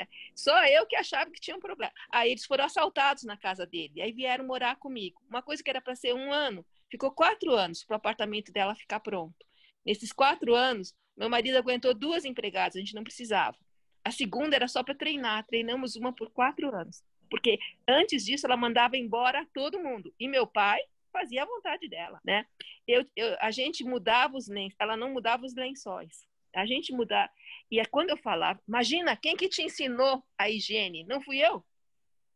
[0.00, 0.06] É.
[0.34, 1.92] Só eu que achava que tinha um problema.
[2.10, 4.00] Aí eles foram assaltados na casa dele.
[4.00, 5.20] Aí vieram morar comigo.
[5.28, 8.74] Uma coisa que era para ser um ano, ficou quatro anos para o apartamento dela
[8.74, 9.46] ficar pronto.
[9.84, 13.56] Nesses quatro anos, meu marido aguentou duas empregadas, a gente não precisava.
[14.02, 15.44] A segunda era só para treinar.
[15.46, 17.02] Treinamos uma por quatro anos.
[17.28, 20.12] Porque antes disso ela mandava embora todo mundo.
[20.18, 20.80] E meu pai
[21.12, 22.46] fazia a vontade dela, né?
[22.86, 26.26] Eu, eu, a gente mudava os lençóis, ela não mudava os lençóis.
[26.54, 27.30] A gente mudava.
[27.70, 31.04] E é quando eu falava, imagina, quem que te ensinou a higiene?
[31.04, 31.64] Não fui eu?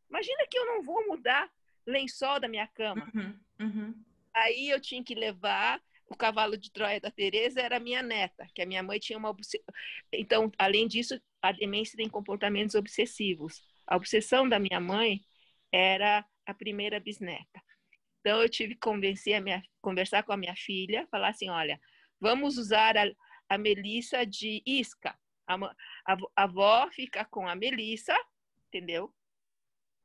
[0.08, 1.50] Imagina que eu não vou mudar
[1.86, 3.10] lençol da minha cama.
[3.12, 4.04] Uhum, uhum.
[4.32, 8.62] Aí eu tinha que levar o cavalo de Troia da Teresa era minha neta, que
[8.62, 9.34] a minha mãe tinha uma
[10.12, 13.62] então, além disso, a demência tem comportamentos obsessivos.
[13.86, 15.20] A obsessão da minha mãe
[15.72, 17.62] era a primeira bisneta.
[18.20, 21.80] Então eu tive que convencer a minha, conversar com a minha filha, falar assim, olha,
[22.20, 23.10] vamos usar a,
[23.48, 25.18] a Melissa de isca.
[25.46, 28.16] A, a, a avó fica com a Melissa,
[28.68, 29.12] entendeu?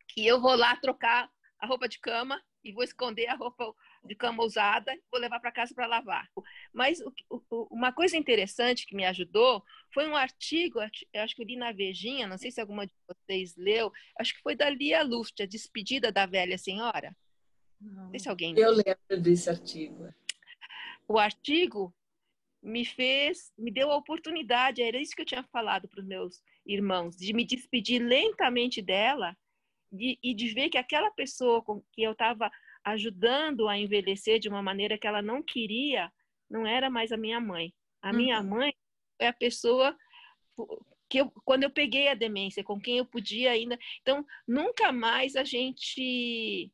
[0.08, 3.74] Que eu vou lá trocar a roupa de cama e vou esconder a roupa
[4.04, 6.30] de cama usada, vou levar para casa para lavar.
[6.74, 10.80] Mas o, o, uma coisa interessante que me ajudou foi um artigo,
[11.14, 14.34] eu acho que eu li na Vejinha, não sei se alguma de vocês leu, acho
[14.34, 17.16] que foi da Lia Luft, a despedida da velha senhora.
[17.80, 20.14] Não, não sei se alguém Eu lembro desse artigo.
[21.08, 21.94] O artigo
[22.62, 26.42] me fez, me deu a oportunidade, era isso que eu tinha falado para os meus
[26.66, 29.36] irmãos, de me despedir lentamente dela
[29.92, 32.52] de, e de ver que aquela pessoa com que eu estava
[32.84, 36.12] ajudando a envelhecer de uma maneira que ela não queria,
[36.50, 37.74] não era mais a minha mãe.
[38.02, 38.18] A uhum.
[38.18, 38.74] minha mãe
[39.20, 39.98] é a pessoa
[41.10, 43.78] que eu, quando eu peguei a demência, com quem eu podia ainda.
[44.02, 46.72] Então, nunca mais a gente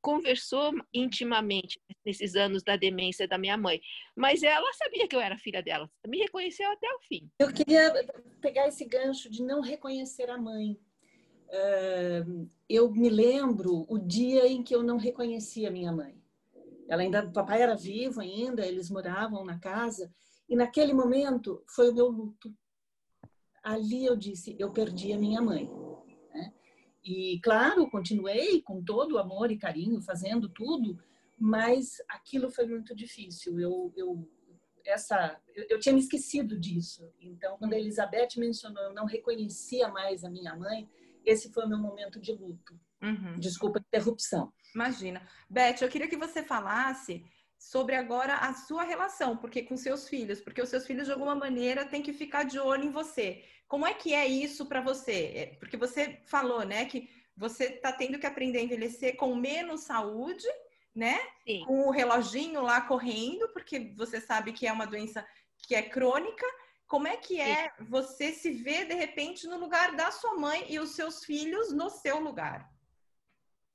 [0.00, 3.80] conversou intimamente nesses anos da demência da minha mãe,
[4.16, 7.30] mas ela sabia que eu era filha dela, me reconheceu até o fim.
[7.38, 7.92] Eu queria
[8.40, 10.78] pegar esse gancho de não reconhecer a mãe
[12.68, 16.20] eu me lembro o dia em que eu não reconhecia minha mãe.
[16.88, 20.12] Ela ainda, o papai era vivo ainda, eles moravam na casa
[20.48, 22.54] e naquele momento foi o meu luto.
[23.62, 25.70] Ali eu disse, eu perdi a minha mãe.
[27.08, 30.98] E claro, continuei com todo o amor e carinho fazendo tudo,
[31.38, 33.58] mas aquilo foi muito difícil.
[33.58, 34.28] Eu, eu
[34.84, 37.10] essa, eu, eu tinha me esquecido disso.
[37.20, 40.88] Então, quando a Elizabeth mencionou, eu não reconhecia mais a minha mãe
[41.28, 42.78] esse foi o meu momento de luto.
[43.02, 43.38] Uhum.
[43.38, 44.52] Desculpa a interrupção.
[44.74, 45.26] Imagina.
[45.48, 47.24] Beth, eu queria que você falasse
[47.58, 51.34] sobre agora a sua relação, porque com seus filhos, porque os seus filhos de alguma
[51.34, 53.44] maneira têm que ficar de olho em você.
[53.68, 55.32] Como é que é isso para você?
[55.36, 59.82] É, porque você falou, né, que você está tendo que aprender a envelhecer com menos
[59.82, 60.46] saúde,
[60.94, 61.16] né?
[61.46, 61.64] Sim.
[61.66, 65.24] Com o reloginho lá correndo, porque você sabe que é uma doença
[65.58, 66.44] que é crônica
[66.88, 70.80] como é que é você se ver de repente no lugar da sua mãe e
[70.80, 72.66] os seus filhos no seu lugar?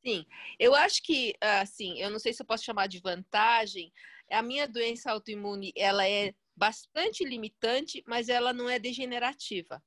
[0.03, 0.25] Sim,
[0.59, 3.93] eu acho que assim, eu não sei se eu posso chamar de vantagem.
[4.31, 9.81] A minha doença autoimune, ela é bastante limitante, mas ela não é degenerativa.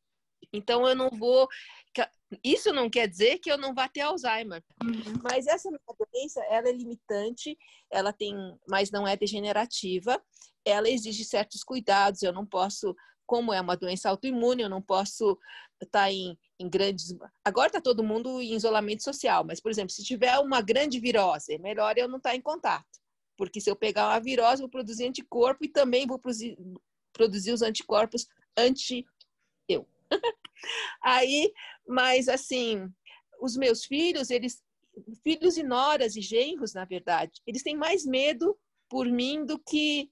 [0.53, 1.49] Então eu não vou.
[2.43, 4.63] Isso não quer dizer que eu não vá ter Alzheimer.
[4.83, 5.21] Uhum.
[5.23, 5.81] Mas essa minha
[6.13, 7.57] doença, ela é limitante,
[7.91, 8.35] ela tem,
[8.69, 10.21] mas não é degenerativa.
[10.65, 12.23] Ela exige certos cuidados.
[12.23, 12.95] Eu não posso
[13.27, 15.37] como é uma doença autoimune, eu não posso
[15.83, 17.15] estar tá em, em grandes.
[17.45, 21.55] Agora está todo mundo em isolamento social, mas, por exemplo, se tiver uma grande virose,
[21.55, 22.87] é melhor eu não estar tá em contato.
[23.37, 26.57] Porque se eu pegar uma virose, vou produzir anticorpo e também vou produzir,
[27.13, 29.05] produzir os anticorpos anti
[29.69, 29.87] eu.
[31.03, 31.53] Aí,
[31.87, 32.91] mas assim,
[33.41, 34.63] os meus filhos, eles
[35.23, 40.11] filhos e noras e genros, na verdade, eles têm mais medo por mim do que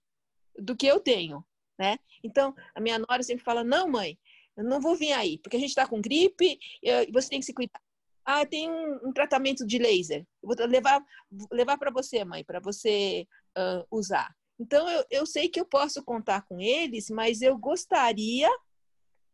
[0.57, 1.45] do que eu tenho,
[1.77, 1.99] né?
[2.23, 4.19] Então, a minha nora sempre fala: "Não, mãe,
[4.57, 7.47] eu não vou vir aí, porque a gente está com gripe e você tem que
[7.47, 7.81] se cuidar.
[8.25, 10.27] Ah, tem um, um tratamento de laser.
[10.43, 11.05] Eu vou levar
[11.53, 14.35] levar para você, mãe, para você uh, usar.
[14.59, 18.49] Então, eu, eu sei que eu posso contar com eles, mas eu gostaria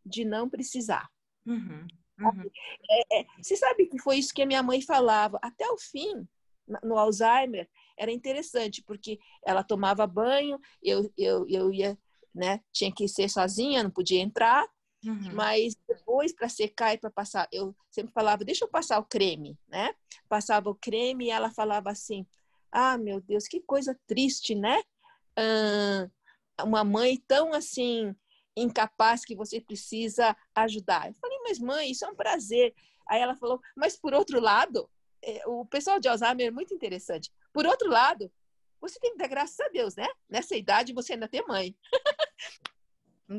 [0.04, 1.08] de não precisar.
[1.46, 1.86] Uhum.
[2.18, 2.50] Uhum.
[2.90, 6.26] É, é, você sabe que foi isso que a minha mãe falava até o fim,
[6.82, 11.98] no Alzheimer, era interessante, porque ela tomava banho, eu, eu, eu ia,
[12.34, 14.66] né, tinha que ser sozinha, não podia entrar,
[15.04, 15.34] uhum.
[15.34, 19.58] mas depois para secar e para passar, eu sempre falava, deixa eu passar o creme,
[19.68, 19.94] né?
[20.28, 22.26] Passava o creme e ela falava assim,
[22.72, 24.82] ah, meu Deus, que coisa triste, né?
[25.36, 26.08] Ah,
[26.64, 28.14] uma mãe tão assim
[28.56, 31.08] incapaz que você precisa ajudar.
[31.08, 32.74] Eu falei, mas mãe, isso é um prazer.
[33.08, 34.88] Aí ela falou, mas por outro lado,
[35.22, 37.30] é, o pessoal de Alzheimer é muito interessante.
[37.52, 38.30] Por outro lado,
[38.80, 40.06] você tem que dar graças a Deus, né?
[40.28, 41.76] Nessa idade você ainda tem mãe.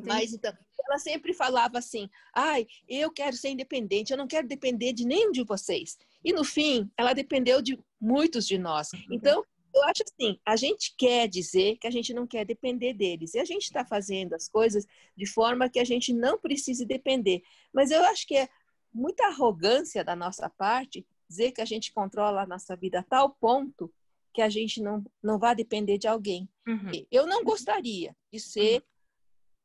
[0.05, 0.53] Mas então,
[0.87, 5.31] ela sempre falava assim: ai, eu quero ser independente, eu não quero depender de nenhum
[5.31, 5.97] de vocês.
[6.23, 8.93] E no fim, ela dependeu de muitos de nós.
[8.93, 9.05] Uhum.
[9.11, 13.33] Então, eu acho assim, a gente quer dizer que a gente não quer depender deles.
[13.33, 17.41] E a gente está fazendo as coisas de forma que a gente não precise depender.
[17.73, 18.49] Mas eu acho que é
[18.93, 23.29] muita arrogância da nossa parte dizer que a gente controla a nossa vida a tal
[23.29, 23.91] ponto
[24.33, 26.47] que a gente não, não vai depender de alguém.
[26.67, 26.91] Uhum.
[27.09, 28.81] Eu não gostaria de ser uhum.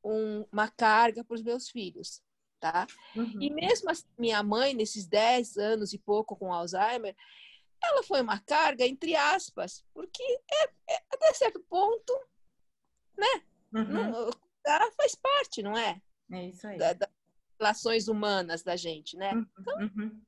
[0.06, 2.22] Um, uma carga para os meus filhos.
[2.60, 2.86] Tá?
[3.14, 3.38] Uhum.
[3.40, 7.14] E mesmo assim, minha mãe, nesses 10 anos e pouco com Alzheimer,
[7.82, 12.12] ela foi uma carga, entre aspas, porque é, é até certo ponto,
[13.16, 13.42] né?
[13.74, 13.84] Uhum.
[13.84, 14.30] Não,
[14.66, 16.00] ela faz parte, não é?
[16.32, 16.78] É isso aí.
[16.78, 17.10] Da, das
[17.58, 19.32] relações humanas da gente, né?
[19.32, 19.46] Uhum.
[19.60, 20.20] Então, uhum.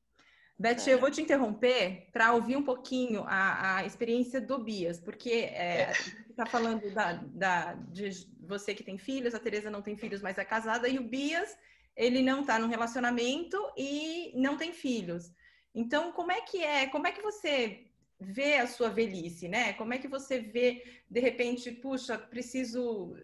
[0.58, 0.94] Beth, é.
[0.94, 5.82] eu vou te interromper para ouvir um pouquinho a, a experiência do Bias, porque é,
[5.82, 5.92] é.
[6.28, 8.10] está falando da, da, de
[8.48, 11.56] você que tem filhos, a Tereza não tem filhos, mas é casada, e o Bias,
[11.96, 15.32] ele não está num relacionamento e não tem filhos.
[15.74, 16.87] Então, como é que é?
[16.87, 17.87] Como é que você
[18.18, 19.72] vê a sua velhice, né?
[19.74, 23.16] Como é que você vê, de repente, puxa, preciso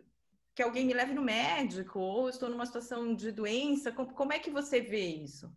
[0.55, 4.51] que alguém me leve no médico, ou estou numa situação de doença, como é que
[4.51, 5.53] você vê isso?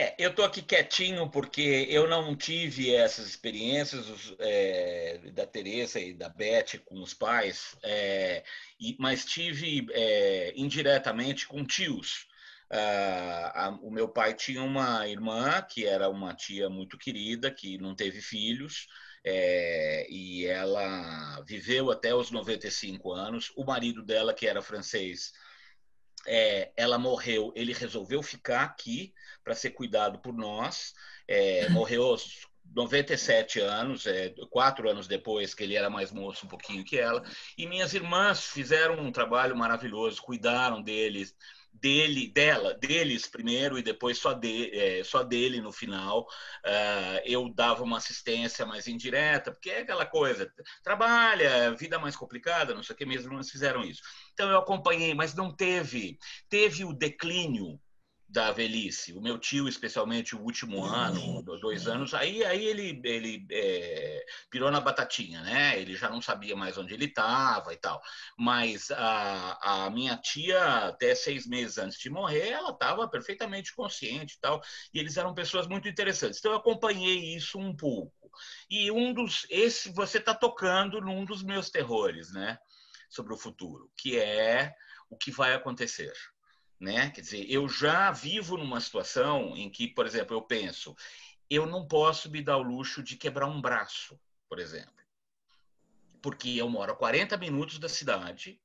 [0.00, 6.14] É, eu estou aqui quietinho porque eu não tive essas experiências é, da Teresa e
[6.14, 8.44] da Beth com os pais, é,
[8.78, 12.28] e, mas tive é, indiretamente com tios.
[12.70, 17.76] Uh, a, o meu pai tinha uma irmã que era uma tia muito querida, que
[17.76, 18.86] não teve filhos,
[19.24, 23.52] é, e ela viveu até os 95 anos.
[23.56, 25.32] O marido dela, que era francês,
[26.24, 29.12] é, ela morreu, ele resolveu ficar aqui
[29.48, 30.92] para ser cuidado por nós.
[31.26, 36.48] É, morreu aos 97 anos, é, quatro anos depois que ele era mais moço um
[36.50, 37.24] pouquinho que ela.
[37.56, 41.34] E minhas irmãs fizeram um trabalho maravilhoso, cuidaram deles
[41.72, 46.26] dele, dela, deles primeiro e depois só, de, é, só dele no final.
[46.66, 52.74] Uh, eu dava uma assistência mais indireta, porque é aquela coisa, trabalha, vida mais complicada,
[52.74, 54.02] não sei o que, mesmo eles fizeram isso.
[54.34, 57.80] Então eu acompanhei, mas não teve, teve o declínio
[58.28, 59.14] da velhice.
[59.14, 64.70] O meu tio, especialmente o último ano, dois anos, aí, aí ele, ele é, pirou
[64.70, 65.80] na batatinha, né?
[65.80, 68.02] Ele já não sabia mais onde ele estava e tal.
[68.36, 74.34] Mas a, a minha tia, até seis meses antes de morrer, ela estava perfeitamente consciente
[74.34, 74.60] e tal.
[74.92, 76.38] E eles eram pessoas muito interessantes.
[76.38, 78.30] Então eu acompanhei isso um pouco.
[78.68, 82.58] E um dos, esse você está tocando num dos meus terrores, né?
[83.08, 84.74] Sobre o futuro, que é
[85.08, 86.12] o que vai acontecer
[86.80, 87.10] né?
[87.10, 90.94] Quer dizer, eu já vivo numa situação em que, por exemplo, eu penso,
[91.50, 94.92] eu não posso me dar o luxo de quebrar um braço, por exemplo.
[96.22, 98.60] Porque eu moro a 40 minutos da cidade,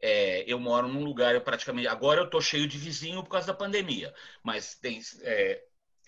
[0.00, 1.86] é, eu moro num lugar, eu praticamente.
[1.86, 5.00] Agora eu estou cheio de vizinho por causa da pandemia, mas tem.
[5.22, 5.64] É,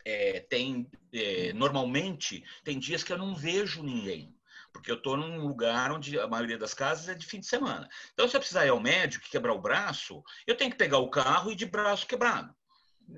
[0.07, 4.36] é, tem é, normalmente tem dias que eu não vejo ninguém
[4.74, 7.88] porque eu estou num lugar onde a maioria das casas é de fim de semana.
[8.12, 11.08] Então, se eu precisar ir ao médico quebrar o braço, eu tenho que pegar o
[11.08, 12.52] carro e de braço quebrado.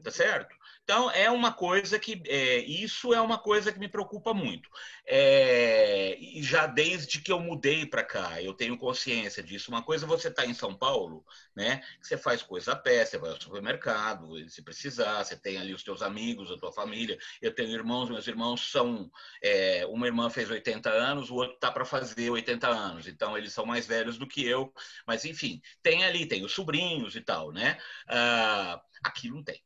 [0.04, 0.54] Tá certo?
[0.86, 2.22] Então, é uma coisa que.
[2.28, 4.70] É, isso é uma coisa que me preocupa muito.
[5.04, 9.68] É, e já desde que eu mudei para cá, eu tenho consciência disso.
[9.68, 11.24] Uma coisa você estar tá em São Paulo,
[11.56, 11.82] né?
[12.00, 15.82] Você faz coisa a pé, você vai ao supermercado, se precisar, você tem ali os
[15.82, 17.18] teus amigos, a tua família.
[17.42, 19.10] Eu tenho irmãos, meus irmãos são.
[19.42, 23.08] É, uma irmã fez 80 anos, o outro está para fazer 80 anos.
[23.08, 24.72] Então, eles são mais velhos do que eu.
[25.04, 27.76] Mas, enfim, tem ali, tem os sobrinhos e tal, né?
[28.08, 29.60] Ah, aquilo não tem.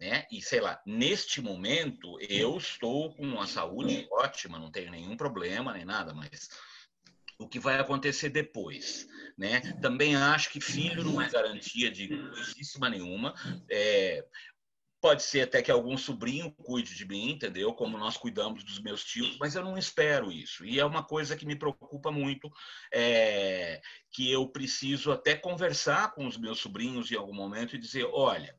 [0.00, 0.26] Né?
[0.30, 5.72] E sei lá, neste momento eu estou com uma saúde ótima, não tenho nenhum problema
[5.72, 6.48] nem nada, mas
[7.36, 9.60] o que vai acontecer depois, né?
[9.80, 13.34] Também acho que filho não é garantia de coisíssima nenhuma.
[13.70, 14.24] É,
[15.00, 17.72] Pode ser até que algum sobrinho cuide de mim, entendeu?
[17.72, 20.64] Como nós cuidamos dos meus tios, mas eu não espero isso.
[20.64, 22.50] E é uma coisa que me preocupa muito,
[22.92, 23.80] é,
[24.10, 28.58] que eu preciso até conversar com os meus sobrinhos em algum momento e dizer, olha,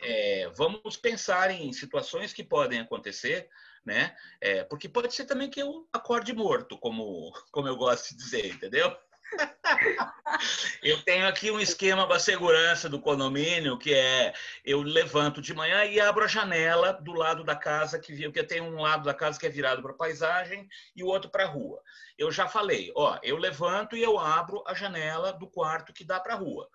[0.00, 3.48] é, vamos pensar em situações que podem acontecer,
[3.84, 4.16] né?
[4.40, 8.46] É, porque pode ser também que eu acorde morto, como, como eu gosto de dizer,
[8.46, 8.96] entendeu?
[10.82, 14.32] eu tenho aqui um esquema para segurança do condomínio que é
[14.64, 18.60] eu levanto de manhã e abro a janela do lado da casa que porque tem
[18.60, 21.82] um lado da casa que é virado para paisagem e o outro para a rua.
[22.16, 26.20] Eu já falei, ó, eu levanto e eu abro a janela do quarto que dá
[26.20, 26.68] para a rua.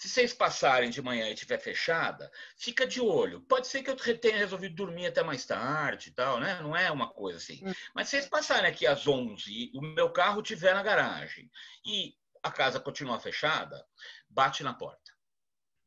[0.00, 3.42] Se vocês passarem de manhã e estiver fechada, fica de olho.
[3.42, 6.58] Pode ser que eu tenha resolvido dormir até mais tarde e tal, né?
[6.62, 7.60] Não é uma coisa assim.
[7.62, 7.74] Hum.
[7.94, 11.50] Mas se vocês passarem aqui às 11 e o meu carro estiver na garagem
[11.84, 13.86] e a casa continuar fechada,
[14.26, 15.09] bate na porta.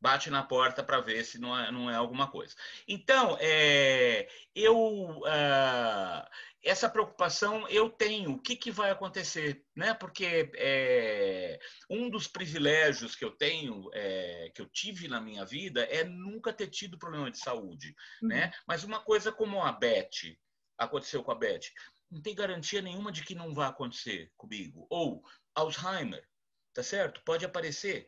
[0.03, 2.53] Bate na porta para ver se não é, não é alguma coisa.
[2.85, 6.27] Então, é, eu, uh,
[6.61, 8.31] essa preocupação eu tenho.
[8.31, 9.63] O que, que vai acontecer?
[9.73, 9.93] Né?
[9.93, 11.57] Porque é,
[11.89, 16.51] um dos privilégios que eu tenho, é, que eu tive na minha vida, é nunca
[16.51, 17.95] ter tido problema de saúde.
[18.21, 18.27] Uhum.
[18.27, 18.51] Né?
[18.67, 20.35] Mas uma coisa como a Beth,
[20.77, 21.71] aconteceu com a Beth,
[22.11, 24.85] não tem garantia nenhuma de que não vai acontecer comigo.
[24.89, 25.23] Ou
[25.55, 26.27] Alzheimer,
[26.73, 27.21] tá certo?
[27.23, 28.05] Pode aparecer.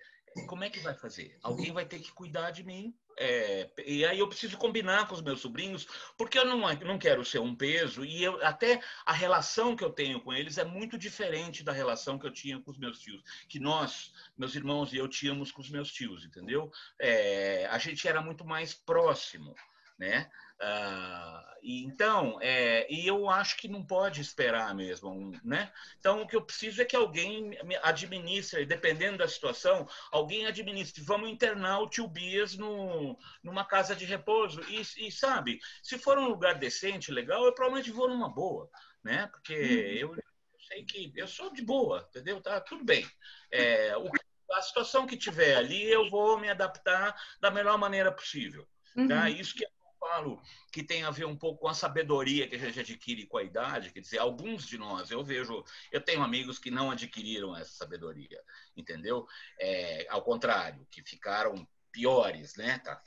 [0.48, 1.38] Como é que vai fazer?
[1.42, 5.22] Alguém vai ter que cuidar de mim é, e aí eu preciso combinar com os
[5.22, 9.76] meus sobrinhos, porque eu não, não quero ser um peso, e eu, até a relação
[9.76, 12.78] que eu tenho com eles é muito diferente da relação que eu tinha com os
[12.78, 16.70] meus tios, que nós, meus irmãos e eu tínhamos com os meus tios, entendeu?
[17.00, 19.56] É, a gente era muito mais próximo
[19.98, 20.30] né?
[20.60, 25.72] Ah, então, é, e eu acho que não pode esperar mesmo, né?
[26.00, 31.02] Então, o que eu preciso é que alguém administre, dependendo da situação, alguém administre.
[31.02, 34.62] Vamos internar o tio Bias no, numa casa de repouso.
[34.70, 38.70] E, e, sabe, se for um lugar decente, legal, eu provavelmente vou numa boa,
[39.04, 39.28] né?
[39.28, 40.14] Porque uhum.
[40.14, 42.40] eu, eu sei que eu sou de boa, entendeu?
[42.42, 43.06] Tá tudo bem.
[43.52, 44.10] É, o,
[44.54, 48.68] a situação que tiver ali, eu vou me adaptar da melhor maneira possível.
[48.96, 49.24] Tá?
[49.24, 49.28] Uhum.
[49.28, 49.75] Isso que é
[50.06, 50.40] falo
[50.72, 53.44] que tem a ver um pouco com a sabedoria que a gente adquire com a
[53.44, 57.72] idade, quer dizer, alguns de nós, eu vejo, eu tenho amigos que não adquiriram essa
[57.72, 58.42] sabedoria,
[58.78, 59.28] entendeu?
[59.60, 62.78] É, ao contrário, que ficaram piores, né?
[62.80, 63.02] Tá?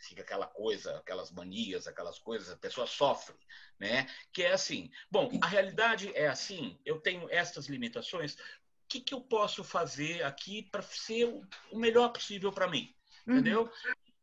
[0.00, 3.34] Fica aquela coisa, aquelas manias, aquelas coisas, a pessoa sofre,
[3.78, 4.06] né?
[4.32, 4.90] Que é assim.
[5.10, 6.78] Bom, a realidade é assim.
[6.84, 8.34] Eu tenho estas limitações.
[8.34, 8.38] O
[8.88, 11.26] que, que eu posso fazer aqui para ser
[11.72, 12.94] o melhor possível para mim?
[13.26, 13.68] Uhum.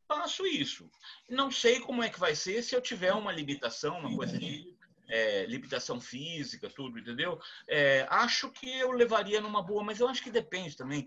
[0.07, 0.89] Faço isso.
[1.29, 4.77] Não sei como é que vai ser se eu tiver uma limitação, uma coisa de
[5.09, 7.39] é, limitação física, tudo, entendeu?
[7.67, 11.05] É, acho que eu levaria numa boa, mas eu acho que depende também.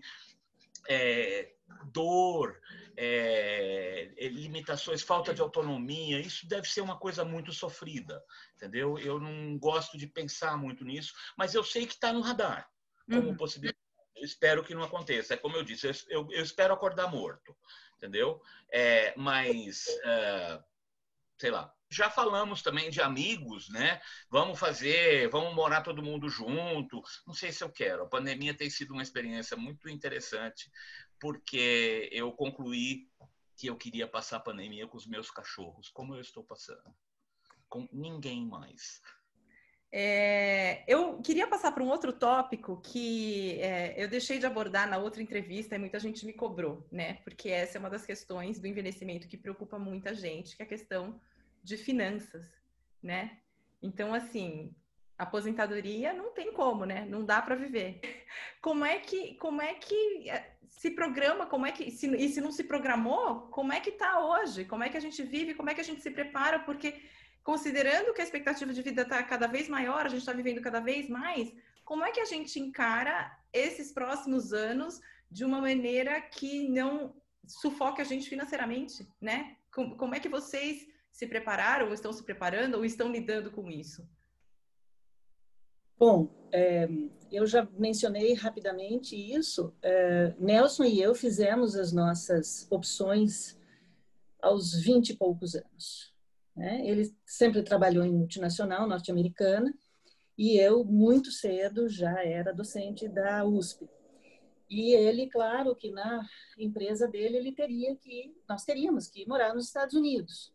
[0.89, 1.53] É,
[1.93, 2.59] dor,
[2.97, 8.21] é, é, limitações, falta de autonomia, isso deve ser uma coisa muito sofrida,
[8.55, 8.97] entendeu?
[8.97, 12.67] Eu não gosto de pensar muito nisso, mas eu sei que está no radar
[13.07, 13.37] como uhum.
[13.37, 13.77] possibilidade.
[14.15, 15.33] Eu espero que não aconteça.
[15.33, 17.55] É como eu disse, eu, eu, eu espero acordar morto
[18.01, 18.41] entendeu?
[18.71, 20.63] É, mas, é,
[21.39, 24.01] sei lá, já falamos também de amigos, né?
[24.29, 27.01] Vamos fazer, vamos morar todo mundo junto.
[27.27, 28.03] Não sei se eu quero.
[28.03, 30.71] A pandemia tem sido uma experiência muito interessante,
[31.19, 33.07] porque eu concluí
[33.55, 36.95] que eu queria passar a pandemia com os meus cachorros, como eu estou passando.
[37.69, 39.01] Com ninguém mais.
[39.93, 44.97] É, eu queria passar para um outro tópico que é, eu deixei de abordar na
[44.97, 47.15] outra entrevista e muita gente me cobrou, né?
[47.25, 50.69] Porque essa é uma das questões do envelhecimento que preocupa muita gente, que é a
[50.69, 51.19] questão
[51.61, 52.49] de finanças,
[53.03, 53.37] né?
[53.83, 54.73] Então, assim,
[55.17, 57.05] aposentadoria não tem como, né?
[57.09, 57.99] Não dá para viver.
[58.61, 61.45] Como é que, como é que é, se programa?
[61.45, 63.41] Como é que se, e se não se programou?
[63.47, 64.63] Como é que está hoje?
[64.63, 65.53] Como é que a gente vive?
[65.53, 66.59] Como é que a gente se prepara?
[66.59, 66.95] Porque
[67.43, 70.79] considerando que a expectativa de vida está cada vez maior, a gente está vivendo cada
[70.79, 71.51] vez mais,
[71.83, 77.15] como é que a gente encara esses próximos anos de uma maneira que não
[77.45, 79.57] sufoque a gente financeiramente, né?
[79.73, 83.69] Como, como é que vocês se prepararam, ou estão se preparando, ou estão lidando com
[83.69, 84.07] isso?
[85.97, 86.87] Bom, é,
[87.31, 89.73] eu já mencionei rapidamente isso.
[89.81, 93.57] É, Nelson e eu fizemos as nossas opções
[94.41, 96.10] aos 20 e poucos anos.
[96.61, 96.87] Né?
[96.87, 99.73] Ele sempre trabalhou em multinacional norte-americana
[100.37, 103.89] e eu, muito cedo, já era docente da USP.
[104.69, 106.23] E ele, claro, que na
[106.59, 110.53] empresa dele ele teria que, nós teríamos que morar nos Estados Unidos.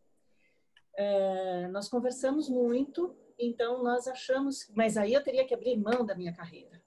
[0.97, 6.15] É, nós conversamos muito, então nós achamos, mas aí eu teria que abrir mão da
[6.15, 6.81] minha carreira.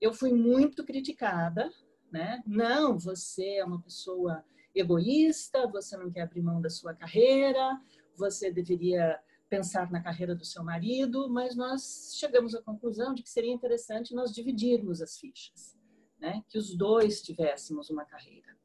[0.00, 1.70] Eu fui muito criticada,
[2.10, 2.42] né?
[2.46, 4.42] Não, você é uma pessoa
[4.74, 7.78] egoísta, você não quer abrir mão da sua carreira,
[8.16, 13.30] você deveria pensar na carreira do seu marido, mas nós chegamos à conclusão de que
[13.30, 15.76] seria interessante nós dividirmos as fichas,
[16.18, 16.42] né?
[16.48, 18.56] Que os dois tivéssemos uma carreira.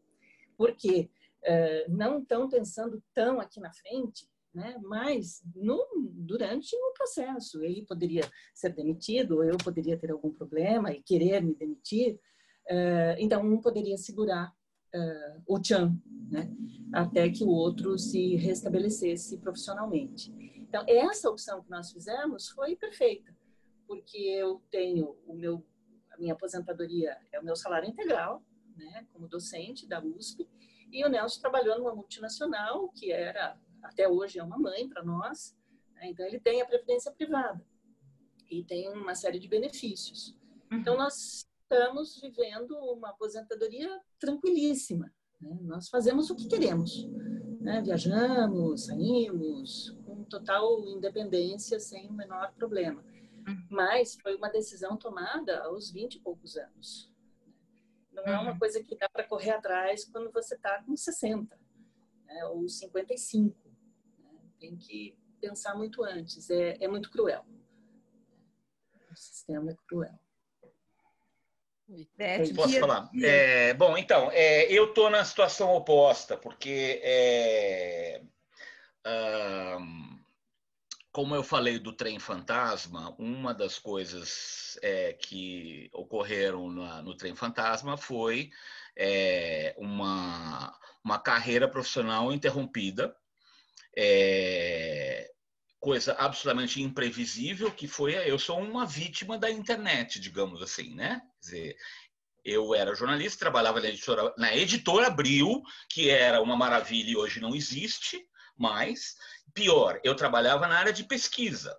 [0.58, 1.10] Porque
[1.44, 4.78] uh, não estão pensando tão aqui na frente, né?
[4.82, 10.92] Mas no, durante o processo, ele poderia ser demitido, ou eu poderia ter algum problema
[10.92, 12.20] e querer me demitir.
[12.66, 14.54] Uh, então, um poderia segurar
[14.96, 15.96] uh, o Chan,
[16.30, 16.50] né?
[16.94, 20.32] até que o outro se restabelecesse profissionalmente.
[20.58, 23.36] Então, essa opção que nós fizemos foi perfeita,
[23.88, 25.66] porque eu tenho o meu,
[26.12, 28.44] a minha aposentadoria é o meu salário integral,
[28.76, 30.50] né, como docente da USP,
[30.92, 35.58] e o Nelson trabalhou numa multinacional que era, até hoje, é uma mãe para nós,
[35.96, 37.66] né, então ele tem a previdência privada
[38.50, 40.36] e tem uma série de benefícios.
[40.72, 41.00] Então, uhum.
[41.00, 45.12] nós estamos vivendo uma aposentadoria tranquilíssima.
[45.40, 45.58] Né?
[45.62, 47.08] Nós fazemos o que queremos.
[47.62, 47.82] Né?
[47.82, 53.02] Viajamos, saímos, com total independência, sem o menor problema.
[53.48, 53.68] Uhum.
[53.70, 57.10] Mas foi uma decisão tomada aos 20 e poucos anos.
[58.12, 58.60] Não é uma uhum.
[58.60, 61.58] coisa que dá para correr atrás quando você está com 60
[62.26, 62.46] né?
[62.48, 63.58] ou 55.
[64.20, 64.30] Né?
[64.60, 66.50] Tem que pensar muito antes.
[66.50, 67.46] É, é muito cruel.
[69.10, 70.20] O sistema é cruel.
[72.18, 73.10] Beth, Posso falar?
[73.22, 78.22] É, bom, então, é, eu estou na situação oposta, porque, é,
[81.12, 87.36] como eu falei do trem fantasma, uma das coisas é, que ocorreram na, no trem
[87.36, 88.50] fantasma foi
[88.96, 93.16] é, uma, uma carreira profissional interrompida.
[93.98, 95.31] É,
[95.82, 101.20] coisa absolutamente imprevisível que foi eu sou uma vítima da internet, digamos assim, né?
[101.34, 101.78] Quer dizer,
[102.46, 107.40] eu era jornalista, trabalhava na editora, na editora Abril, que era uma maravilha e hoje
[107.40, 108.24] não existe
[108.56, 109.16] mais.
[109.56, 111.76] Pior, eu trabalhava na área de pesquisa.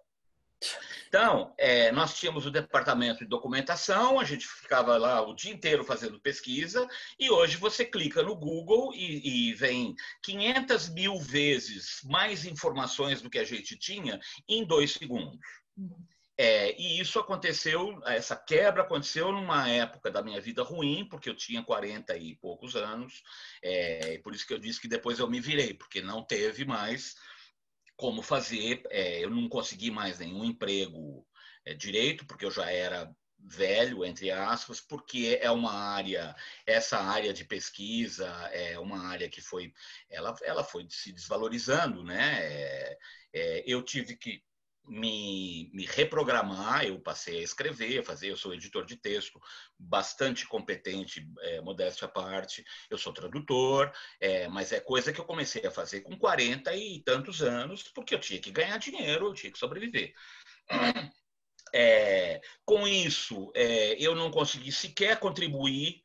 [1.15, 5.85] Então, é, nós tínhamos o departamento de documentação, a gente ficava lá o dia inteiro
[5.85, 6.89] fazendo pesquisa,
[7.21, 13.29] e hoje você clica no Google e, e vem 500 mil vezes mais informações do
[13.29, 15.39] que a gente tinha em dois segundos.
[16.39, 21.37] É, e isso aconteceu, essa quebra aconteceu numa época da minha vida ruim, porque eu
[21.37, 23.23] tinha 40 e poucos anos,
[23.63, 27.17] é, por isso que eu disse que depois eu me virei, porque não teve mais
[27.97, 28.83] como fazer.
[28.91, 31.27] É, eu não consegui mais nenhum emprego
[31.65, 33.15] é, direito, porque eu já era
[33.45, 36.35] velho, entre aspas, porque é uma área,
[36.67, 39.73] essa área de pesquisa é uma área que foi,
[40.09, 42.39] ela, ela foi se desvalorizando, né?
[42.41, 42.99] É,
[43.33, 44.43] é, eu tive que
[44.87, 49.41] me, me reprogramar, eu passei a escrever, fazer, eu sou editor de texto,
[49.79, 55.25] bastante competente, é, modéstia à parte, eu sou tradutor, é, mas é coisa que eu
[55.25, 59.35] comecei a fazer com 40 e tantos anos, porque eu tinha que ganhar dinheiro, eu
[59.35, 60.13] tinha que sobreviver.
[61.75, 66.03] É, com isso, é, eu não consegui sequer contribuir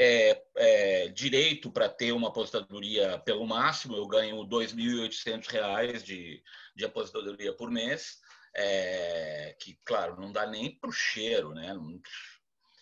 [0.00, 6.40] é, é, direito para ter uma aposentadoria pelo máximo, eu ganho R$ 2.800 de,
[6.76, 8.20] de aposentadoria por mês,
[8.54, 11.74] é, que, claro, não dá nem para o cheiro, né?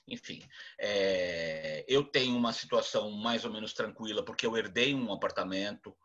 [0.07, 0.47] Enfim,
[0.79, 5.97] é, eu tenho uma situação mais ou menos tranquila, porque eu herdei um apartamento,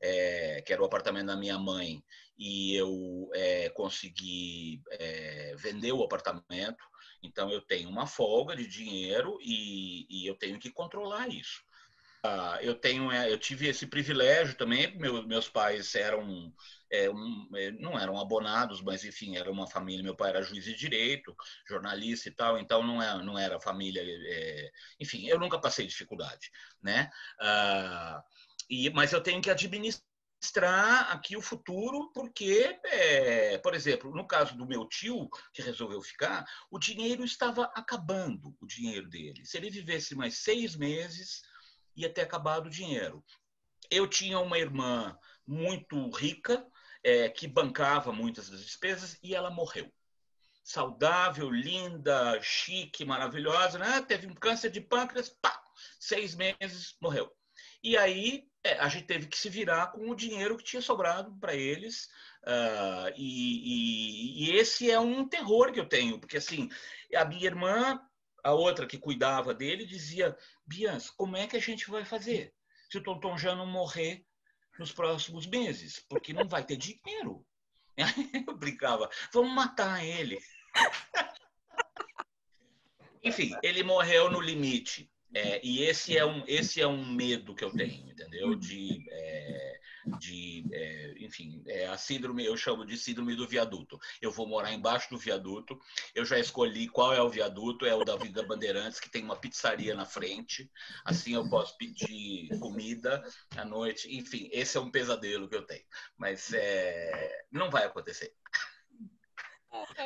[0.00, 2.00] é, que era o apartamento da minha mãe,
[2.38, 4.80] e eu é, consegui
[5.56, 6.84] vender o apartamento,
[7.22, 11.62] então, eu tenho uma folga de dinheiro e, e eu tenho que controlar isso.
[12.24, 14.94] Uh, eu tenho, é, eu tive esse privilégio também.
[14.98, 16.52] Meu, meus pais eram,
[16.90, 20.02] é, um, é, não eram abonados, mas enfim, era uma família.
[20.02, 21.34] Meu pai era juiz de direito,
[21.66, 24.02] jornalista e tal, então não era, é, não era família.
[24.04, 26.50] É, enfim, eu nunca passei dificuldade,
[26.82, 27.10] né?
[27.40, 28.22] Uh,
[28.68, 30.09] e, mas eu tenho que administrar
[30.40, 36.00] mostrar aqui o futuro, porque, é, por exemplo, no caso do meu tio, que resolveu
[36.00, 39.44] ficar, o dinheiro estava acabando, o dinheiro dele.
[39.44, 41.42] Se ele vivesse mais seis meses,
[41.94, 43.22] ia ter acabado o dinheiro.
[43.90, 45.16] Eu tinha uma irmã
[45.46, 46.66] muito rica,
[47.04, 49.92] é, que bancava muitas das despesas, e ela morreu.
[50.64, 54.00] Saudável, linda, chique, maravilhosa, né?
[54.02, 55.62] teve um câncer de pâncreas, pá,
[55.98, 57.30] seis meses, morreu.
[57.82, 61.34] E aí é, a gente teve que se virar com o dinheiro que tinha sobrado
[61.38, 62.08] para eles.
[62.42, 66.70] Uh, e, e, e, esse é um terror que eu tenho, porque assim,
[67.14, 68.00] a minha irmã
[68.42, 72.54] a outra que cuidava dele dizia: Bias, como é que a gente vai fazer
[72.90, 74.24] se o Tonton já não morrer
[74.78, 76.04] nos próximos meses?
[76.08, 77.44] Porque não vai ter dinheiro.
[78.46, 80.38] Eu brincava: vamos matar ele.
[83.22, 85.10] Enfim, ele morreu no limite.
[85.32, 88.54] É, e esse é, um, esse é um medo que eu tenho, entendeu?
[88.56, 89.80] De, é,
[90.18, 93.98] de é, enfim, é a síndrome, eu chamo de síndrome do viaduto.
[94.20, 95.78] Eu vou morar embaixo do viaduto,
[96.14, 99.36] eu já escolhi qual é o viaduto, é o da Vida Bandeirantes, que tem uma
[99.36, 100.68] pizzaria na frente,
[101.04, 103.22] assim eu posso pedir comida
[103.56, 105.84] à noite, enfim, esse é um pesadelo que eu tenho.
[106.16, 108.34] Mas é, não vai acontecer.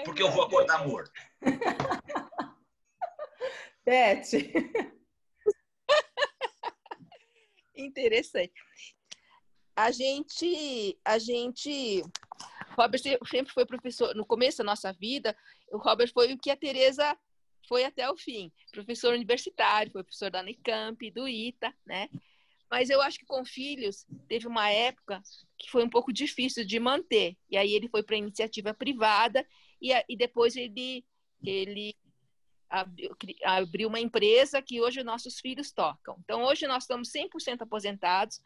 [0.04, 1.12] Porque eu vou acordar morto.
[3.86, 4.92] Beth.
[7.94, 8.52] Interessante.
[9.76, 12.02] A gente, a gente,
[12.76, 14.14] Robert sempre foi professor.
[14.14, 15.36] No começo da nossa vida,
[15.70, 17.16] o Robert foi o que a Teresa
[17.68, 22.08] foi até o fim, professor universitário, foi professor da Unicamp, do ITA, né?
[22.70, 25.22] Mas eu acho que com filhos teve uma época
[25.56, 27.36] que foi um pouco difícil de manter.
[27.48, 29.46] E aí ele foi para iniciativa privada
[29.80, 31.04] e, e depois ele
[31.42, 31.94] ele
[33.44, 36.16] abriu uma empresa que hoje nossos filhos tocam.
[36.24, 38.40] Então, hoje nós estamos 100% aposentados.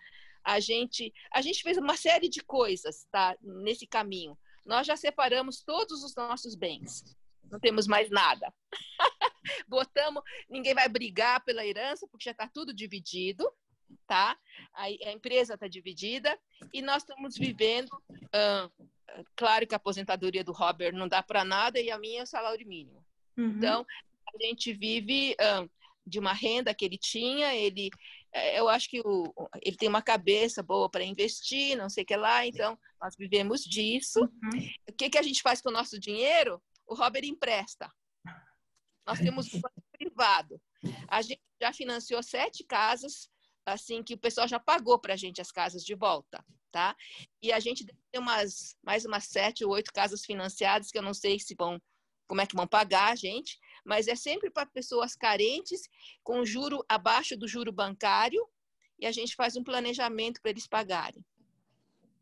[0.44, 4.38] A gente, a gente fez uma série de coisas tá, nesse caminho.
[4.64, 7.02] Nós já separamos todos os nossos bens.
[7.50, 8.52] Não temos mais nada.
[9.66, 13.50] Botamos, ninguém vai brigar pela herança, porque já está tudo dividido,
[14.06, 14.36] tá?
[14.74, 16.38] A, a empresa está dividida
[16.72, 17.90] e nós estamos vivendo.
[19.34, 22.26] claro que a aposentadoria do Robert não dá para nada e a minha é o
[22.26, 23.04] salário mínimo.
[23.36, 23.46] Uhum.
[23.56, 23.86] Então,
[24.34, 25.70] a gente vive uh,
[26.06, 27.90] de uma renda que ele tinha, ele
[28.32, 32.06] é, eu acho que o, ele tem uma cabeça boa para investir, não sei o
[32.06, 34.20] que lá, então nós vivemos disso.
[34.20, 34.70] Uhum.
[34.88, 36.62] O que, que a gente faz com o nosso dinheiro?
[36.86, 37.90] O Robert empresta.
[39.06, 40.60] Nós temos um banco privado.
[41.08, 43.30] A gente já financiou sete casas,
[43.64, 46.94] assim que o pessoal já pagou para a gente as casas de volta, tá?
[47.42, 51.14] E a gente tem umas mais umas sete ou oito casas financiadas que eu não
[51.14, 51.80] sei se vão
[52.26, 53.58] como é que vão pagar a gente,
[53.88, 55.88] mas é sempre para pessoas carentes,
[56.22, 58.46] com juro abaixo do juro bancário,
[58.98, 61.24] e a gente faz um planejamento para eles pagarem.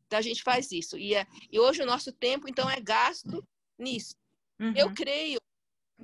[0.06, 0.96] Então, a gente faz isso.
[0.96, 3.44] E, é, e hoje o nosso tempo, então, é gasto
[3.76, 4.14] nisso.
[4.60, 4.74] Uhum.
[4.76, 5.40] Eu creio,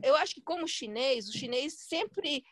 [0.03, 2.43] eu acho que como chinês, o chinês sempre,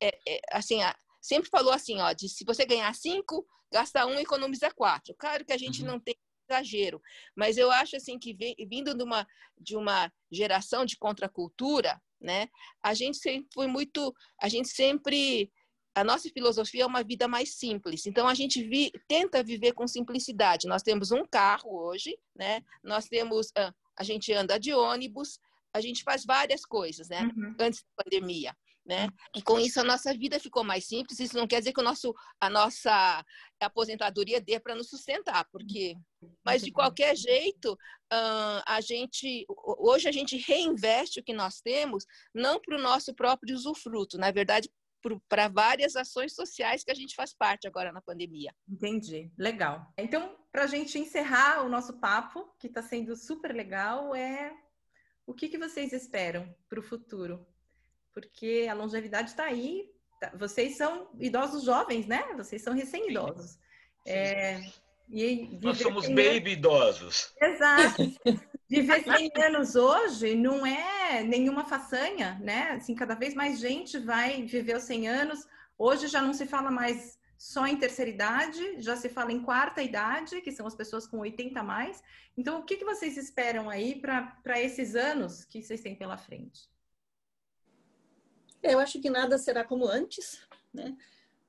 [0.00, 0.78] é, é, assim,
[1.20, 5.16] sempre falou assim, ó, de se você ganhar cinco, gasta um, economiza quatro.
[5.18, 5.88] Claro que a gente uhum.
[5.88, 6.14] não tem
[6.48, 7.00] exagero,
[7.34, 8.36] mas eu acho assim que
[8.68, 9.26] vindo de uma
[9.58, 12.48] de uma geração de contracultura, né?
[12.82, 15.50] A gente sempre foi muito, a gente sempre
[15.94, 18.06] a nossa filosofia é uma vida mais simples.
[18.06, 20.66] Então a gente vi, tenta viver com simplicidade.
[20.66, 22.62] Nós temos um carro hoje, né?
[22.82, 25.38] Nós temos a gente anda de ônibus,
[25.72, 27.30] a gente faz várias coisas, né?
[27.36, 27.54] Uhum.
[27.58, 29.08] Antes da pandemia né?
[29.34, 31.20] E com isso a nossa vida ficou mais simples.
[31.20, 33.24] Isso não quer dizer que o nosso, a nossa
[33.60, 35.96] aposentadoria dê para nos sustentar, porque,
[36.44, 37.78] mas de qualquer jeito,
[38.10, 39.46] a gente
[39.78, 42.04] hoje a gente reinveste o que nós temos
[42.34, 44.70] não para o nosso próprio usufruto, na verdade
[45.28, 48.54] para várias ações sociais que a gente faz parte agora na pandemia.
[48.68, 49.92] Entendi, legal.
[49.98, 54.56] Então, para a gente encerrar o nosso papo, que está sendo super legal, é
[55.26, 57.44] o que, que vocês esperam para o futuro?
[58.14, 59.90] Porque a longevidade está aí.
[60.20, 62.22] Tá, vocês são idosos jovens, né?
[62.36, 63.58] Vocês são recém-idosos.
[64.06, 64.60] É,
[65.60, 67.34] Nós somos baby idosos.
[67.40, 68.02] Exato.
[68.68, 72.70] Viver 100 anos hoje não é nenhuma façanha, né?
[72.70, 75.46] Assim, cada vez mais gente vai viver os 100 anos.
[75.76, 79.82] Hoje já não se fala mais só em terceira idade, já se fala em quarta
[79.82, 82.02] idade, que são as pessoas com 80 a mais.
[82.34, 86.71] Então, o que, que vocês esperam aí para esses anos que vocês têm pela frente?
[88.62, 90.40] Eu acho que nada será como antes,
[90.72, 90.96] né?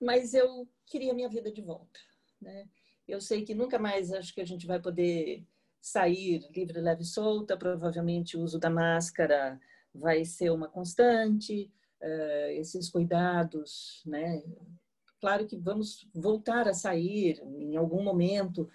[0.02, 2.00] Mas eu queria minha vida de volta,
[2.42, 2.68] né?
[3.08, 5.46] Eu sei que nunca mais acho que a gente vai poder
[5.82, 7.58] sair livre, leve e solta.
[7.58, 9.60] Provavelmente o uso da máscara
[9.94, 11.72] vai ser uma constante.
[12.02, 14.44] Uh, esses cuidados, né?
[15.22, 18.70] Claro que vamos voltar a sair em algum momento,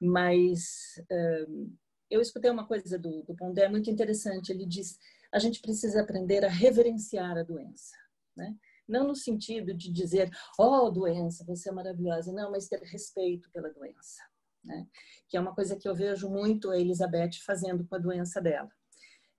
[0.00, 1.70] mas uh,
[2.10, 4.50] eu escutei uma coisa do, do Pondé muito interessante.
[4.50, 4.98] Ele diz
[5.34, 7.96] a gente precisa aprender a reverenciar a doença,
[8.36, 8.56] né?
[8.86, 13.50] Não no sentido de dizer, ó, oh, doença, você é maravilhosa, não, mas ter respeito
[13.50, 14.22] pela doença,
[14.62, 14.86] né?
[15.28, 18.70] Que é uma coisa que eu vejo muito a Elizabeth fazendo com a doença dela.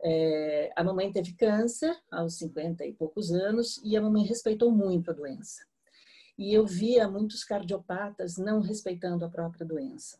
[0.03, 5.11] É, a mamãe teve câncer aos 50 e poucos anos e a mamãe respeitou muito
[5.11, 5.65] a doença.
[6.37, 10.19] E eu via muitos cardiopatas não respeitando a própria doença.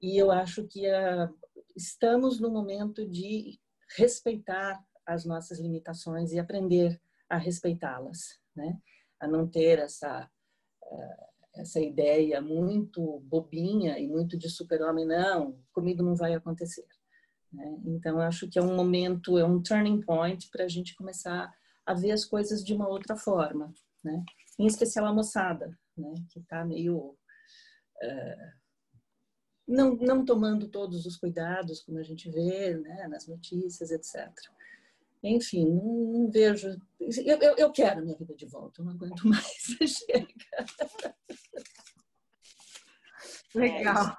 [0.00, 1.32] E eu acho que a, ah,
[1.74, 3.58] estamos no momento de
[3.96, 8.78] respeitar as nossas limitações e aprender a respeitá-las, né?
[9.20, 10.28] A não ter essa
[10.82, 11.26] uh,
[11.60, 16.86] essa ideia muito bobinha e muito de super-homem, não, comigo não vai acontecer.
[17.52, 17.78] Né?
[17.86, 21.52] Então, acho que é um momento, é um turning point para a gente começar
[21.84, 23.72] a ver as coisas de uma outra forma,
[24.02, 24.22] né?
[24.58, 26.14] Em especial a moçada, né?
[26.30, 27.16] Que está meio
[28.02, 28.52] uh,
[29.66, 33.08] não, não tomando todos os cuidados, como a gente vê, né?
[33.08, 34.30] Nas notícias, etc.
[35.22, 36.68] Enfim, não, não vejo.
[37.00, 39.76] Eu, eu, eu, quero minha vida de volta, eu não aguento mais.
[39.86, 40.26] Chega.
[43.54, 44.16] Legal.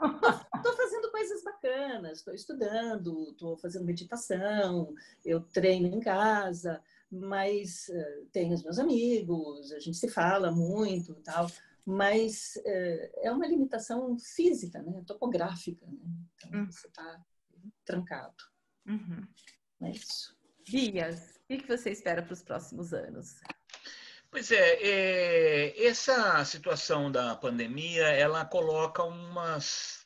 [0.56, 4.94] Estou fazendo coisas bacanas, estou estudando, estou fazendo meditação,
[5.24, 6.82] eu treino em casa,
[7.12, 11.48] mas uh, tenho os meus amigos, a gente se fala muito tal,
[11.88, 15.02] mas uh, é uma limitação física, né?
[15.08, 15.86] topográfica.
[15.86, 15.98] Né?
[16.36, 16.66] Então, uhum.
[16.70, 17.22] você está
[17.86, 18.36] trancado.
[18.86, 19.26] Uhum.
[19.82, 20.38] É isso.
[20.66, 23.40] Dias, o que você espera para os próximos anos?
[24.30, 30.06] Pois é, é, essa situação da pandemia, ela coloca umas,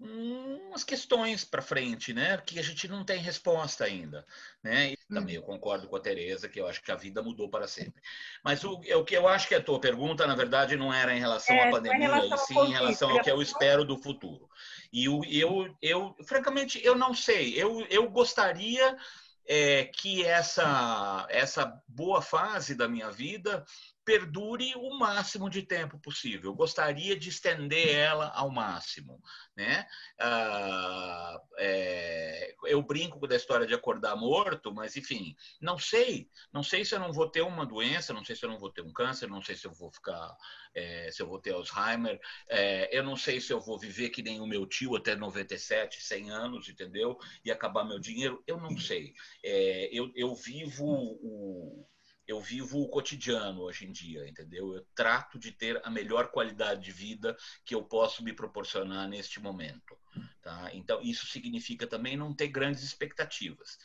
[0.00, 2.38] umas questões para frente, né?
[2.38, 4.24] Que a gente não tem resposta ainda,
[4.62, 4.92] né?
[4.92, 7.68] E também eu concordo com a Tereza que eu acho que a vida mudou para
[7.68, 8.02] sempre.
[8.42, 11.20] Mas o, o que eu acho que a tua pergunta, na verdade, não era em
[11.20, 14.48] relação é, à pandemia, e sim em relação ao que eu espero do futuro.
[14.90, 17.52] E eu, eu, eu francamente, eu não sei.
[17.54, 18.96] Eu, eu gostaria
[19.46, 23.64] é, que essa, essa boa fase da minha vida
[24.04, 26.50] perdure o máximo de tempo possível.
[26.50, 29.22] Eu gostaria de estender ela ao máximo,
[29.56, 29.86] né?
[30.18, 36.84] Ah, é, eu brinco da história de acordar morto, mas enfim, não sei, não sei
[36.84, 38.92] se eu não vou ter uma doença, não sei se eu não vou ter um
[38.92, 40.34] câncer, não sei se eu vou ficar,
[40.74, 44.22] é, se eu vou ter Alzheimer, é, eu não sei se eu vou viver que
[44.22, 47.18] nem o meu tio até 97, 100 anos, entendeu?
[47.44, 49.14] E acabar meu dinheiro, eu não sei.
[49.44, 51.86] É, eu, eu vivo o
[52.30, 54.72] eu vivo o cotidiano hoje em dia, entendeu?
[54.72, 59.40] Eu trato de ter a melhor qualidade de vida que eu posso me proporcionar neste
[59.40, 59.98] momento,
[60.40, 60.70] tá?
[60.72, 63.76] Então, isso significa também não ter grandes expectativas,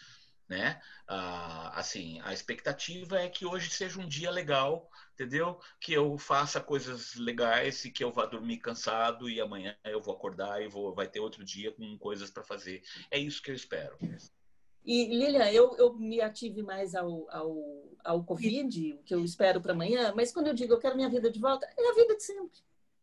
[0.48, 0.80] né?
[1.08, 5.60] Ah, assim, a expectativa é que hoje seja um dia legal, entendeu?
[5.82, 10.14] Que eu faça coisas legais e que eu vá dormir cansado e amanhã eu vou
[10.14, 12.84] acordar e vou vai ter outro dia com coisas para fazer.
[13.10, 13.98] É isso que eu espero.
[14.86, 17.58] E, Lilian, eu, eu me ative mais ao, ao,
[18.04, 21.10] ao Covid, o que eu espero para amanhã, mas quando eu digo eu quero minha
[21.10, 22.60] vida de volta, é a vida de sempre.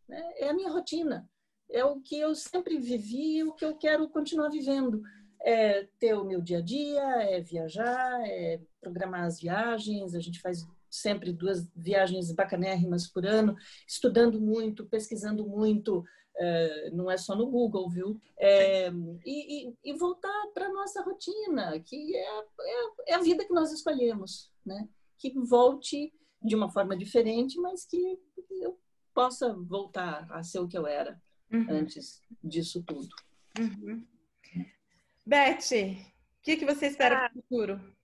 [0.09, 0.33] Né?
[0.37, 1.29] É a minha rotina.
[1.69, 5.03] É o que eu sempre vivi e o que eu quero continuar vivendo.
[5.45, 10.15] É ter o meu dia a dia, é viajar, é programar as viagens.
[10.15, 13.57] A gente faz sempre duas viagens bacanérrimas por ano,
[13.89, 16.05] estudando muito, pesquisando muito,
[16.37, 18.21] é, não é só no Google, viu?
[18.39, 18.89] É,
[19.25, 23.53] e, e, e, voltar para a nossa rotina, que é, é, é, a vida que
[23.53, 24.89] nós escolhemos, né?
[25.19, 26.13] Que volte
[26.43, 28.19] de uma forma diferente, mas que
[28.51, 28.79] eu
[29.15, 31.21] possa voltar a ser o que eu era
[31.53, 31.67] uhum.
[31.69, 33.15] antes disso tudo.
[33.59, 34.05] Uhum.
[35.25, 37.95] Beth, o que, que você espera ah, para o futuro?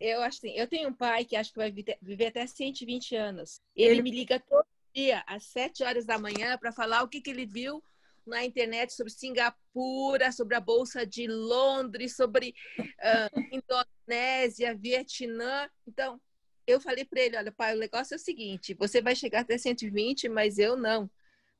[0.00, 1.70] Eu acho assim, eu tenho um pai que acho que vai
[2.00, 3.60] viver até 120 anos.
[3.76, 4.02] Ele, Ele...
[4.02, 7.44] me liga todo dia, às sete horas da manhã, para falar o que, que ele
[7.44, 7.82] viu
[8.24, 15.68] na internet sobre Singapura, sobre a Bolsa de Londres, sobre uh, Indonésia, Vietnã.
[15.86, 16.20] Então,
[16.66, 19.58] eu falei para ele, olha, pai, o negócio é o seguinte, você vai chegar até
[19.58, 21.10] 120, mas eu não.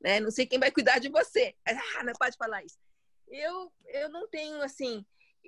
[0.01, 0.21] Né?
[0.21, 1.55] Não sei quem vai cuidar de você.
[1.67, 2.79] Ah, não pode falar isso.
[3.29, 5.05] Eu, eu não tenho, assim,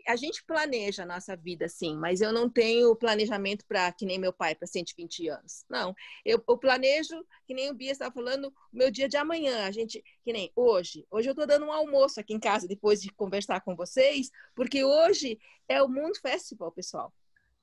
[0.06, 4.18] a gente planeja a nossa vida, sim, mas eu não tenho planejamento para, que nem
[4.18, 5.64] meu pai, para 120 anos.
[5.68, 5.94] Não,
[6.24, 9.66] eu, eu, planejo, que nem o Bia estava falando, o meu dia de amanhã.
[9.66, 11.06] A gente, que nem hoje.
[11.10, 14.84] Hoje eu estou dando um almoço aqui em casa, depois de conversar com vocês, porque
[14.84, 15.38] hoje
[15.68, 17.12] é o Mundo Festival, pessoal.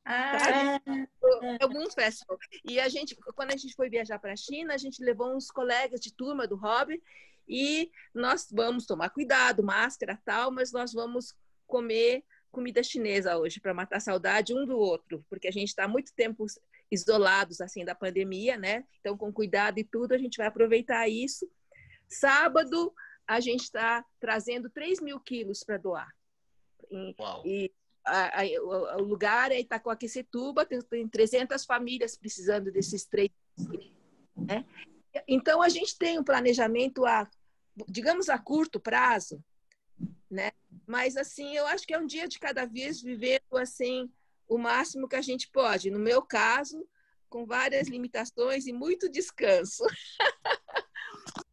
[0.05, 0.81] Ah,
[1.59, 2.37] é o Moon Festival.
[2.65, 5.49] E a gente, quando a gente foi viajar para a China, a gente levou uns
[5.49, 7.01] colegas de turma do hobby
[7.47, 11.33] e nós vamos tomar cuidado, máscara tal, mas nós vamos
[11.73, 15.87] comer comida chinesa hoje para matar a saudade um do outro, porque a gente está
[15.87, 16.45] muito tempo
[16.91, 18.85] isolados assim da pandemia, né?
[18.99, 21.49] Então, com cuidado e tudo, a gente vai aproveitar isso.
[22.07, 22.93] Sábado,
[23.27, 26.13] a gente está trazendo 3 mil quilos para doar.
[26.91, 27.71] E, e
[28.05, 33.31] a, a, o, o, lugar é Itacoaquecetuba, tem, tem 300 famílias precisando desses três.
[34.37, 34.63] Né?
[35.27, 37.27] Então, a gente tem um planejamento a,
[37.87, 39.43] digamos, a curto prazo,
[40.29, 40.51] né?
[40.93, 44.11] Mas assim, eu acho que é um dia de cada vez vivendo assim
[44.47, 45.89] o máximo que a gente pode.
[45.89, 46.87] No meu caso,
[47.27, 49.83] com várias limitações e muito descanso.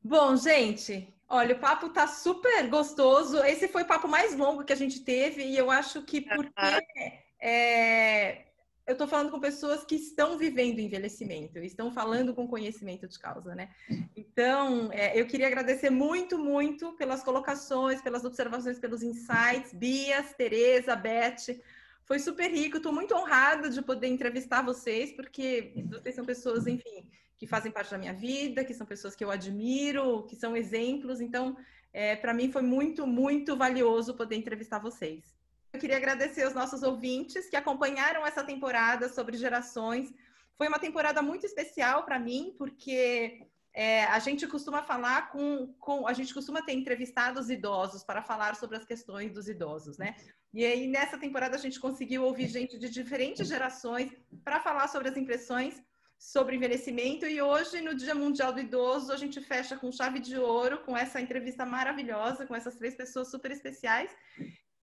[0.00, 3.42] Bom, gente, olha, o papo tá super gostoso.
[3.42, 7.18] Esse foi o papo mais longo que a gente teve e eu acho que porque
[7.42, 8.44] é,
[8.86, 13.54] eu estou falando com pessoas que estão vivendo envelhecimento, estão falando com conhecimento de causa,
[13.54, 13.70] né?
[14.14, 19.72] Então, é, eu queria agradecer muito, muito pelas colocações, pelas observações, pelos insights.
[19.72, 21.58] Bias, Tereza, Beth,
[22.04, 22.76] foi super rico.
[22.76, 27.08] Estou muito honrada de poder entrevistar vocês, porque vocês são pessoas, enfim,
[27.38, 31.22] que fazem parte da minha vida, que são pessoas que eu admiro, que são exemplos.
[31.22, 31.56] Então,
[31.90, 35.33] é, para mim foi muito, muito valioso poder entrevistar vocês.
[35.74, 40.14] Eu queria agradecer aos nossos ouvintes que acompanharam essa temporada sobre gerações.
[40.56, 46.06] Foi uma temporada muito especial para mim, porque é, a gente costuma falar com, com.
[46.06, 50.14] A gente costuma ter entrevistados idosos para falar sobre as questões dos idosos, né?
[50.52, 54.12] E aí, nessa temporada, a gente conseguiu ouvir gente de diferentes gerações
[54.44, 55.82] para falar sobre as impressões
[56.16, 57.26] sobre envelhecimento.
[57.26, 60.96] E hoje, no Dia Mundial do Idoso, a gente fecha com chave de ouro, com
[60.96, 64.10] essa entrevista maravilhosa, com essas três pessoas super especiais.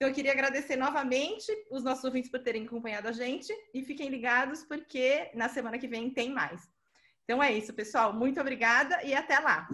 [0.02, 4.10] Então, eu queria agradecer novamente os nossos ouvintes por terem acompanhado a gente e fiquem
[4.10, 6.68] ligados porque na semana que vem tem mais.
[7.24, 8.12] Então é isso, pessoal.
[8.12, 9.70] Muito obrigada e até lá.